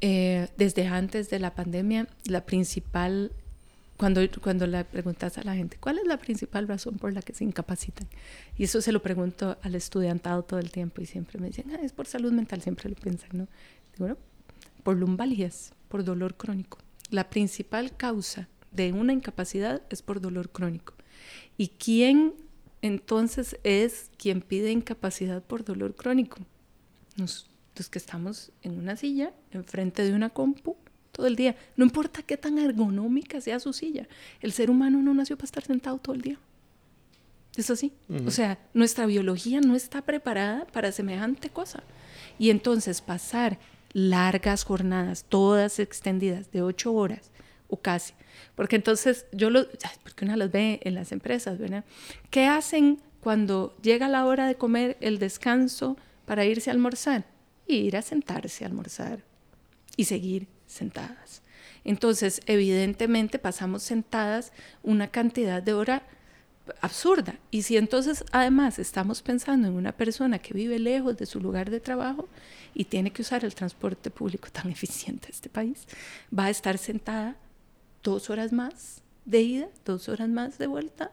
eh, 0.00 0.48
desde 0.56 0.86
antes 0.86 1.28
de 1.30 1.38
la 1.38 1.54
pandemia, 1.54 2.06
la 2.24 2.46
principal, 2.46 3.32
cuando, 3.96 4.20
cuando 4.42 4.66
le 4.66 4.84
preguntas 4.84 5.38
a 5.38 5.42
la 5.42 5.54
gente, 5.54 5.78
¿cuál 5.78 5.98
es 5.98 6.06
la 6.06 6.18
principal 6.18 6.68
razón 6.68 6.98
por 6.98 7.12
la 7.12 7.22
que 7.22 7.32
se 7.32 7.44
incapacitan? 7.44 8.06
Y 8.56 8.64
eso 8.64 8.80
se 8.80 8.92
lo 8.92 9.00
pregunto 9.02 9.56
al 9.62 9.74
estudiantado 9.74 10.42
todo 10.42 10.58
el 10.60 10.70
tiempo 10.70 11.00
y 11.00 11.06
siempre 11.06 11.38
me 11.40 11.46
dicen, 11.48 11.70
ah, 11.72 11.78
es 11.82 11.92
por 11.92 12.06
salud 12.06 12.32
mental, 12.32 12.60
siempre 12.62 12.88
lo 12.90 12.96
piensan, 12.96 13.30
¿no? 13.32 13.48
Digo, 13.96 14.08
no, 14.08 14.18
por 14.82 14.96
lumbalgias, 14.96 15.72
por 15.88 16.04
dolor 16.04 16.36
crónico. 16.36 16.78
La 17.10 17.30
principal 17.30 17.96
causa 17.96 18.48
de 18.72 18.92
una 18.92 19.12
incapacidad 19.12 19.82
es 19.90 20.02
por 20.02 20.20
dolor 20.20 20.50
crónico. 20.50 20.94
¿Y 21.56 21.68
quién 21.68 22.34
entonces 22.82 23.58
es 23.64 24.10
quien 24.18 24.42
pide 24.42 24.70
incapacidad 24.70 25.42
por 25.42 25.64
dolor 25.64 25.94
crónico? 25.94 26.38
Nos- 27.16 27.46
los 27.76 27.88
que 27.90 27.98
estamos 27.98 28.52
en 28.62 28.78
una 28.78 28.96
silla, 28.96 29.32
enfrente 29.52 30.02
de 30.02 30.14
una 30.14 30.30
compu, 30.30 30.76
todo 31.16 31.26
el 31.26 31.34
día. 31.34 31.56
No 31.76 31.84
importa 31.84 32.22
qué 32.22 32.36
tan 32.36 32.58
ergonómica 32.58 33.40
sea 33.40 33.58
su 33.58 33.72
silla. 33.72 34.06
El 34.40 34.52
ser 34.52 34.70
humano 34.70 35.02
no 35.02 35.14
nació 35.14 35.36
para 35.36 35.46
estar 35.46 35.64
sentado 35.64 35.96
todo 35.98 36.14
el 36.14 36.20
día. 36.20 36.38
Es 37.56 37.70
así. 37.70 37.92
O 38.26 38.30
sea, 38.30 38.58
nuestra 38.74 39.06
biología 39.06 39.62
no 39.62 39.74
está 39.74 40.02
preparada 40.02 40.66
para 40.66 40.92
semejante 40.92 41.48
cosa. 41.48 41.82
Y 42.38 42.50
entonces 42.50 43.00
pasar 43.00 43.58
largas 43.94 44.62
jornadas, 44.64 45.24
todas 45.26 45.78
extendidas, 45.78 46.50
de 46.52 46.60
ocho 46.60 46.92
horas 46.92 47.30
o 47.68 47.78
casi. 47.78 48.12
Porque 48.54 48.76
entonces 48.76 49.24
yo 49.32 49.48
lo, 49.48 49.66
porque 50.02 50.26
uno 50.26 50.36
las 50.36 50.52
ve 50.52 50.80
en 50.82 50.94
las 50.94 51.12
empresas, 51.12 51.58
¿verdad? 51.58 51.84
¿Qué 52.28 52.44
hacen 52.44 53.00
cuando 53.20 53.74
llega 53.80 54.06
la 54.08 54.26
hora 54.26 54.46
de 54.46 54.56
comer 54.56 54.98
el 55.00 55.18
descanso 55.18 55.96
para 56.26 56.44
irse 56.44 56.68
a 56.68 56.74
almorzar? 56.74 57.24
Ir 57.66 57.96
a 57.96 58.02
sentarse 58.02 58.64
a 58.64 58.68
almorzar 58.68 59.24
y 59.96 60.04
seguir 60.04 60.46
sentadas. 60.76 61.42
Entonces, 61.84 62.40
evidentemente 62.46 63.38
pasamos 63.38 63.82
sentadas 63.82 64.52
una 64.82 65.08
cantidad 65.08 65.62
de 65.62 65.72
hora 65.72 66.02
absurda. 66.80 67.38
Y 67.50 67.62
si 67.62 67.76
entonces 67.76 68.24
además 68.32 68.78
estamos 68.78 69.22
pensando 69.22 69.68
en 69.68 69.74
una 69.74 69.92
persona 69.92 70.38
que 70.38 70.54
vive 70.54 70.78
lejos 70.78 71.16
de 71.16 71.26
su 71.26 71.40
lugar 71.40 71.70
de 71.70 71.80
trabajo 71.80 72.28
y 72.74 72.84
tiene 72.84 73.12
que 73.12 73.22
usar 73.22 73.44
el 73.44 73.54
transporte 73.54 74.10
público 74.10 74.48
tan 74.52 74.70
eficiente 74.70 75.28
de 75.28 75.32
este 75.32 75.48
país, 75.48 75.86
va 76.36 76.46
a 76.46 76.50
estar 76.50 76.78
sentada 76.78 77.36
dos 78.02 78.30
horas 78.30 78.52
más 78.52 79.02
de 79.24 79.42
ida, 79.42 79.68
dos 79.84 80.08
horas 80.08 80.28
más 80.28 80.58
de 80.58 80.66
vuelta 80.66 81.10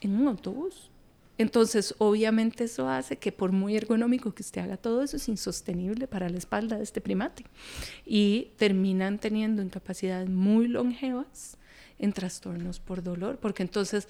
en 0.00 0.20
un 0.20 0.28
autobús. 0.28 0.89
Entonces, 1.40 1.94
obviamente 1.96 2.64
eso 2.64 2.86
hace 2.86 3.16
que 3.16 3.32
por 3.32 3.50
muy 3.50 3.74
ergonómico 3.74 4.34
que 4.34 4.42
usted 4.42 4.60
haga 4.60 4.76
todo 4.76 5.02
eso, 5.02 5.16
es 5.16 5.26
insostenible 5.26 6.06
para 6.06 6.28
la 6.28 6.36
espalda 6.36 6.76
de 6.76 6.82
este 6.82 7.00
primate. 7.00 7.46
Y 8.04 8.50
terminan 8.58 9.18
teniendo 9.18 9.62
incapacidades 9.62 10.28
muy 10.28 10.68
longevas 10.68 11.56
en 11.98 12.12
trastornos 12.12 12.78
por 12.78 13.02
dolor, 13.02 13.38
porque 13.38 13.62
entonces, 13.62 14.06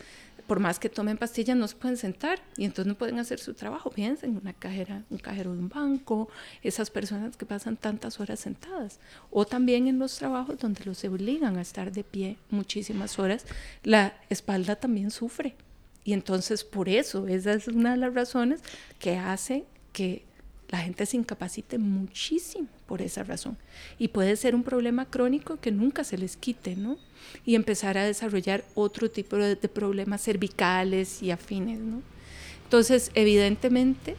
por 0.49 0.59
más 0.59 0.81
que 0.81 0.89
tomen 0.89 1.18
pastillas, 1.18 1.57
no 1.57 1.68
se 1.68 1.76
pueden 1.76 1.97
sentar 1.97 2.41
y 2.57 2.64
entonces 2.64 2.89
no 2.89 2.99
pueden 2.99 3.20
hacer 3.20 3.39
su 3.39 3.55
trabajo. 3.55 3.91
Piensen, 3.91 4.37
una 4.37 4.53
cajera, 4.53 5.05
un 5.09 5.18
cajero 5.18 5.53
de 5.53 5.61
un 5.61 5.68
banco, 5.68 6.28
esas 6.64 6.91
personas 6.91 7.37
que 7.37 7.47
pasan 7.47 7.76
tantas 7.76 8.18
horas 8.18 8.41
sentadas. 8.41 8.99
O 9.31 9.45
también 9.45 9.87
en 9.87 10.01
los 10.01 10.16
trabajos 10.16 10.59
donde 10.59 10.85
los 10.85 11.05
obligan 11.05 11.59
a 11.59 11.62
estar 11.62 11.93
de 11.93 12.03
pie 12.03 12.39
muchísimas 12.51 13.20
horas, 13.20 13.47
la 13.85 14.14
espalda 14.31 14.74
también 14.74 15.12
sufre. 15.12 15.55
Y 16.05 16.12
entonces 16.12 16.64
por 16.64 16.88
eso, 16.88 17.26
esa 17.28 17.53
es 17.53 17.68
una 17.68 17.92
de 17.92 17.98
las 17.98 18.14
razones 18.14 18.61
que 18.98 19.16
hace 19.16 19.64
que 19.92 20.24
la 20.70 20.78
gente 20.78 21.05
se 21.05 21.16
incapacite 21.16 21.78
muchísimo 21.78 22.68
por 22.86 23.03
esa 23.03 23.24
razón. 23.24 23.59
Y 23.98 24.09
puede 24.09 24.36
ser 24.36 24.55
un 24.55 24.62
problema 24.62 25.05
crónico 25.05 25.59
que 25.61 25.72
nunca 25.72 26.05
se 26.05 26.16
les 26.16 26.36
quite, 26.36 26.76
¿no? 26.76 26.96
Y 27.44 27.57
empezar 27.57 27.98
a 27.98 28.05
desarrollar 28.05 28.64
otro 28.74 29.11
tipo 29.11 29.36
de, 29.36 29.57
problemas 29.57 30.22
cervicales 30.22 31.22
y 31.22 31.32
afines, 31.32 31.80
¿no? 31.80 32.03
Entonces, 32.64 33.11
evidentemente, 33.14 34.16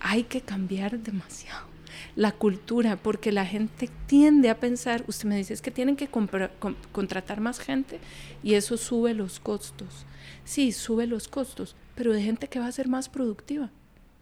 hay 0.00 0.24
que 0.24 0.42
cambiar 0.42 0.98
demasiado. 0.98 1.66
la 2.14 2.32
cultura, 2.32 2.96
porque 2.96 3.32
la 3.32 3.46
gente 3.46 3.88
tiende 4.06 4.50
a 4.50 4.58
pensar, 4.58 5.04
usted 5.06 5.28
me 5.28 5.36
dice, 5.36 5.54
es 5.54 5.62
que 5.62 5.70
tienen 5.70 5.96
que 5.96 6.08
contratar 6.08 7.40
más 7.40 7.60
gente 7.60 8.00
y 8.42 8.54
eso 8.54 8.76
sube 8.76 9.14
los 9.14 9.40
costos. 9.40 10.04
Sí, 10.48 10.72
sube 10.72 11.06
los 11.06 11.28
costos, 11.28 11.76
pero 11.94 12.14
de 12.14 12.22
gente 12.22 12.48
que 12.48 12.58
va 12.58 12.68
a 12.68 12.72
ser 12.72 12.88
más 12.88 13.10
productiva. 13.10 13.68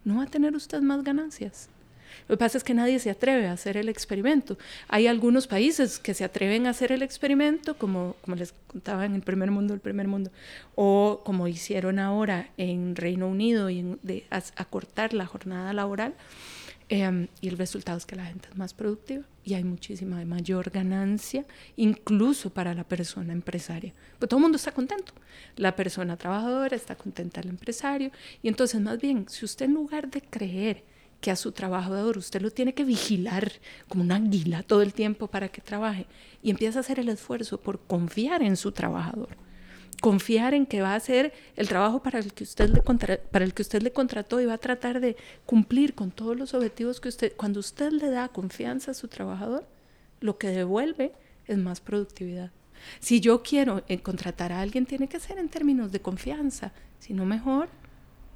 No 0.03 0.17
va 0.17 0.23
a 0.23 0.27
tener 0.27 0.53
usted 0.57 0.81
más 0.81 1.01
ganancias. 1.05 1.69
Lo 2.27 2.35
que 2.35 2.39
pasa 2.39 2.57
es 2.57 2.65
que 2.65 2.73
nadie 2.73 2.99
se 2.99 3.09
atreve 3.09 3.47
a 3.47 3.53
hacer 3.53 3.77
el 3.77 3.87
experimento. 3.87 4.57
Hay 4.89 5.07
algunos 5.07 5.47
países 5.47 5.99
que 5.99 6.13
se 6.13 6.25
atreven 6.25 6.67
a 6.67 6.71
hacer 6.71 6.91
el 6.91 7.01
experimento, 7.01 7.77
como, 7.77 8.17
como 8.19 8.35
les 8.35 8.53
contaba 8.67 9.05
en 9.05 9.15
el 9.15 9.21
primer 9.21 9.51
mundo, 9.51 9.73
el 9.73 9.79
primer 9.79 10.09
mundo, 10.09 10.29
o 10.75 11.21
como 11.23 11.47
hicieron 11.47 11.97
ahora 11.97 12.49
en 12.57 12.97
Reino 12.97 13.29
Unido, 13.29 13.69
y 13.69 13.97
de 14.03 14.25
acortar 14.29 15.13
la 15.13 15.27
jornada 15.27 15.71
laboral. 15.71 16.13
Em, 16.89 17.29
y 17.39 17.47
el 17.47 17.57
resultado 17.57 17.97
es 17.97 18.05
que 18.05 18.17
la 18.17 18.25
gente 18.25 18.49
es 18.51 18.57
más 18.57 18.73
productiva 18.73 19.23
y 19.47 19.53
hay 19.53 19.63
muchísima 19.63 20.23
mayor 20.25 20.71
ganancia, 20.71 21.45
incluso 21.77 22.49
para 22.49 22.73
la 22.73 22.83
persona 22.83 23.31
empresaria. 23.31 23.93
Pues 24.19 24.27
todo 24.27 24.39
el 24.39 24.41
mundo 24.41 24.57
está 24.57 24.73
contento. 24.73 25.13
La 25.55 25.73
persona 25.73 26.17
trabajadora 26.17 26.75
está 26.75 26.95
contenta, 26.95 27.39
el 27.39 27.47
empresario. 27.47 28.11
Y 28.43 28.49
entonces, 28.49 28.81
más 28.81 28.99
bien, 28.99 29.25
si 29.29 29.45
usted 29.45 29.67
en 29.67 29.75
lugar 29.75 30.09
de 30.09 30.21
creer 30.21 30.83
que 31.21 31.31
a 31.31 31.37
su 31.37 31.53
trabajador 31.53 32.17
usted 32.17 32.41
lo 32.41 32.51
tiene 32.51 32.73
que 32.73 32.83
vigilar 32.83 33.53
como 33.87 34.03
una 34.03 34.17
águila 34.17 34.63
todo 34.63 34.81
el 34.81 34.93
tiempo 34.93 35.27
para 35.27 35.47
que 35.47 35.61
trabaje 35.61 36.07
y 36.43 36.49
empieza 36.49 36.79
a 36.79 36.81
hacer 36.81 36.99
el 36.99 37.07
esfuerzo 37.07 37.57
por 37.61 37.79
confiar 37.79 38.41
en 38.41 38.57
su 38.57 38.73
trabajador, 38.73 39.29
confiar 40.01 40.53
en 40.53 40.65
que 40.65 40.81
va 40.81 40.93
a 40.93 40.95
hacer 40.95 41.33
el 41.55 41.67
trabajo 41.67 42.01
para 42.03 42.19
el 42.19 42.33
que 42.33 42.43
usted 42.43 42.69
le 42.69 42.81
para 42.81 43.45
el 43.45 43.53
que 43.53 43.61
usted 43.61 43.81
le 43.81 43.91
contrató 43.91 44.39
y 44.39 44.45
va 44.45 44.53
a 44.53 44.57
tratar 44.57 44.99
de 44.99 45.15
cumplir 45.45 45.95
con 45.95 46.11
todos 46.11 46.37
los 46.37 46.53
objetivos 46.53 46.99
que 46.99 47.09
usted 47.09 47.33
cuando 47.35 47.59
usted 47.59 47.91
le 47.91 48.09
da 48.09 48.29
confianza 48.29 48.91
a 48.91 48.93
su 48.93 49.07
trabajador, 49.07 49.65
lo 50.19 50.37
que 50.37 50.49
devuelve 50.49 51.13
es 51.47 51.57
más 51.57 51.81
productividad. 51.81 52.51
Si 52.99 53.19
yo 53.19 53.41
quiero 53.41 53.83
eh, 53.87 53.99
contratar 53.99 54.51
a 54.51 54.61
alguien 54.61 54.85
tiene 54.85 55.07
que 55.07 55.19
ser 55.19 55.39
en 55.39 55.49
términos 55.49 55.91
de 55.91 55.99
confianza, 55.99 56.73
si 56.99 57.13
no 57.13 57.25
mejor 57.25 57.69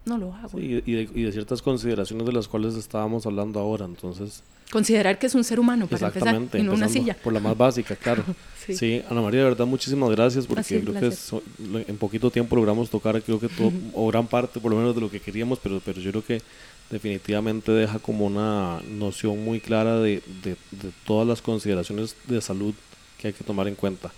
no 0.05 0.18
lo 0.18 0.34
hago. 0.34 0.59
y, 0.59 0.82
de, 0.82 1.32
ciertas 1.32 1.62
consideraciones 1.62 2.26
de 2.26 2.34
las 2.34 2.47
cuales 2.47 2.76
estábamos 2.76 3.26
hablando 3.26 3.59
ahora, 3.59 3.86
entonces... 3.86 4.43
Considerar 4.72 5.19
que 5.19 5.28
es 5.28 5.36
un 5.36 5.43
ser 5.43 5.59
humano 5.59 5.86
para 5.86 6.07
empezar, 6.07 6.39
no 6.63 6.74
una 6.74 6.88
silla. 6.88 7.13
Por 7.22 7.34
la 7.34 7.41
más 7.41 7.57
básica, 7.57 7.93
claro. 7.97 8.24
sí. 8.67 9.03
Ana 9.09 9.22
María, 9.22 9.41
de 9.41 9.49
verdad, 9.49 9.65
muchísimas 9.65 10.09
gracias 10.11 10.47
porque 10.47 10.82
creo 10.82 10.93
que 10.93 11.91
en 11.91 11.97
poquito 11.97 12.32
tiempo 12.32 12.55
logramos 12.55 12.89
tocar, 12.89 13.22
creo 13.22 13.38
que 13.38 13.49
todo, 13.49 13.72
o 13.93 14.07
gran 14.07 14.28
parte 14.28 14.61
por 14.61 14.72
lo 14.72 14.78
menos 14.78 14.95
de 14.95 15.01
lo 15.01 15.11
que 15.11 15.19
queríamos, 15.19 15.59
pero, 15.59 15.82
pero 15.84 15.99
yo 15.99 16.11
creo 16.11 16.24
que 16.24 16.41
definitivamente 16.89 17.72
deja 17.74 17.99
como 17.99 18.26
una 18.26 18.80
noción 18.89 19.43
muy 19.43 19.59
clara 19.59 19.99
de, 19.99 20.24
de, 20.41 20.51
de 20.72 20.91
todas 21.05 21.28
las 21.28 21.41
consideraciones 21.41 22.15
de 22.28 22.41
salud 22.41 22.74
que 23.17 23.28
hay 23.28 23.34
que 23.34 23.43
tomar 23.43 23.67
en 23.67 23.76
cuenta. 23.76 24.11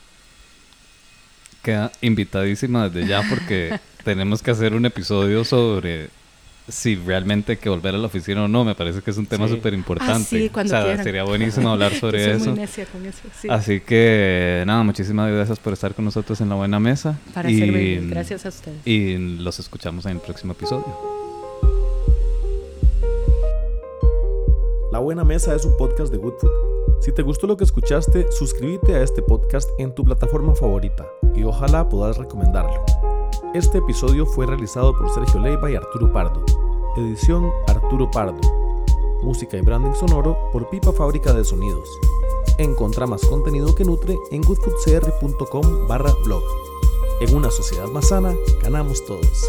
Queda 1.64 1.92
invitadísima 2.02 2.90
desde 2.90 3.08
ya 3.08 3.24
porque 3.28 3.80
tenemos 4.04 4.44
que 4.44 4.52
hacer 4.52 4.76
un 4.76 4.86
episodio 4.86 5.44
sobre 5.44 6.10
si 6.68 6.96
realmente 6.96 7.54
hay 7.54 7.58
que 7.58 7.70
volver 7.70 7.96
a 7.96 7.98
la 7.98 8.08
oficina 8.08 8.44
o 8.44 8.48
no. 8.48 8.64
Me 8.64 8.76
parece 8.76 9.02
que 9.02 9.12
es 9.12 9.18
un 9.18 9.26
tema 9.26 9.48
súper 9.48 9.74
importante. 9.74 10.52
Ah, 10.54 10.62
o 10.62 10.68
sea, 10.68 11.04
sería 11.04 11.24
buenísimo 11.24 11.70
hablar 11.70 11.94
sobre 12.00 12.34
eso. 12.36 12.56
Así 13.50 13.82
que 13.82 14.64
nada, 14.66 14.84
muchísimas 14.84 15.32
gracias 15.32 15.60
por 15.60 15.74
estar 15.74 15.94
con 15.94 16.06
nosotros 16.06 16.40
en 16.42 16.50
la 16.50 16.56
buena 16.56 16.80
mesa. 16.80 17.20
Para 17.34 17.50
y, 17.50 17.60
servir. 17.60 18.10
Gracias 18.10 18.46
a 18.46 18.50
ustedes. 18.50 18.86
Y 18.86 19.18
los 19.18 19.60
escuchamos 19.60 20.06
en 20.06 20.14
el 20.14 20.20
próximo 20.20 20.54
episodio. 20.54 21.14
La 24.92 25.00
Buena 25.00 25.24
Mesa 25.24 25.56
es 25.56 25.66
un 25.66 25.76
podcast 25.76 26.12
de 26.12 26.20
Good 26.20 26.36
Si 27.02 27.12
te 27.12 27.24
gustó 27.24 27.48
lo 27.48 27.58
que 27.58 27.64
escuchaste, 27.64 28.32
suscríbete 28.32 28.94
a 28.94 29.02
este 29.02 29.24
podcast 29.24 29.68
en 29.80 29.96
tu 29.96 30.04
plataforma 30.04 30.54
favorita 30.54 31.08
y 31.36 31.44
ojalá 31.44 31.90
puedas 31.90 32.18
recomendarlo. 32.18 33.13
Este 33.54 33.78
episodio 33.78 34.26
fue 34.26 34.48
realizado 34.48 34.98
por 34.98 35.12
Sergio 35.12 35.40
Leiva 35.40 35.70
y 35.70 35.76
Arturo 35.76 36.12
Pardo. 36.12 36.44
Edición 36.98 37.52
Arturo 37.68 38.10
Pardo. 38.10 38.42
Música 39.22 39.58
y 39.58 39.62
branding 39.62 39.94
sonoro 39.94 40.50
por 40.52 40.72
Pipa 40.72 40.92
Fábrica 40.92 41.34
de 41.34 41.44
Sonidos. 41.44 41.88
Encontra 42.58 43.06
más 43.06 43.24
contenido 43.24 43.76
que 43.76 43.86
nutre 43.86 44.18
en 44.32 44.42
goodfoodcr.com 44.42 45.88
barra 45.88 46.12
blog. 46.26 46.42
En 47.22 47.36
una 47.36 47.52
sociedad 47.52 47.88
más 47.90 48.08
sana, 48.08 48.34
ganamos 48.64 49.06
todos. 49.06 49.48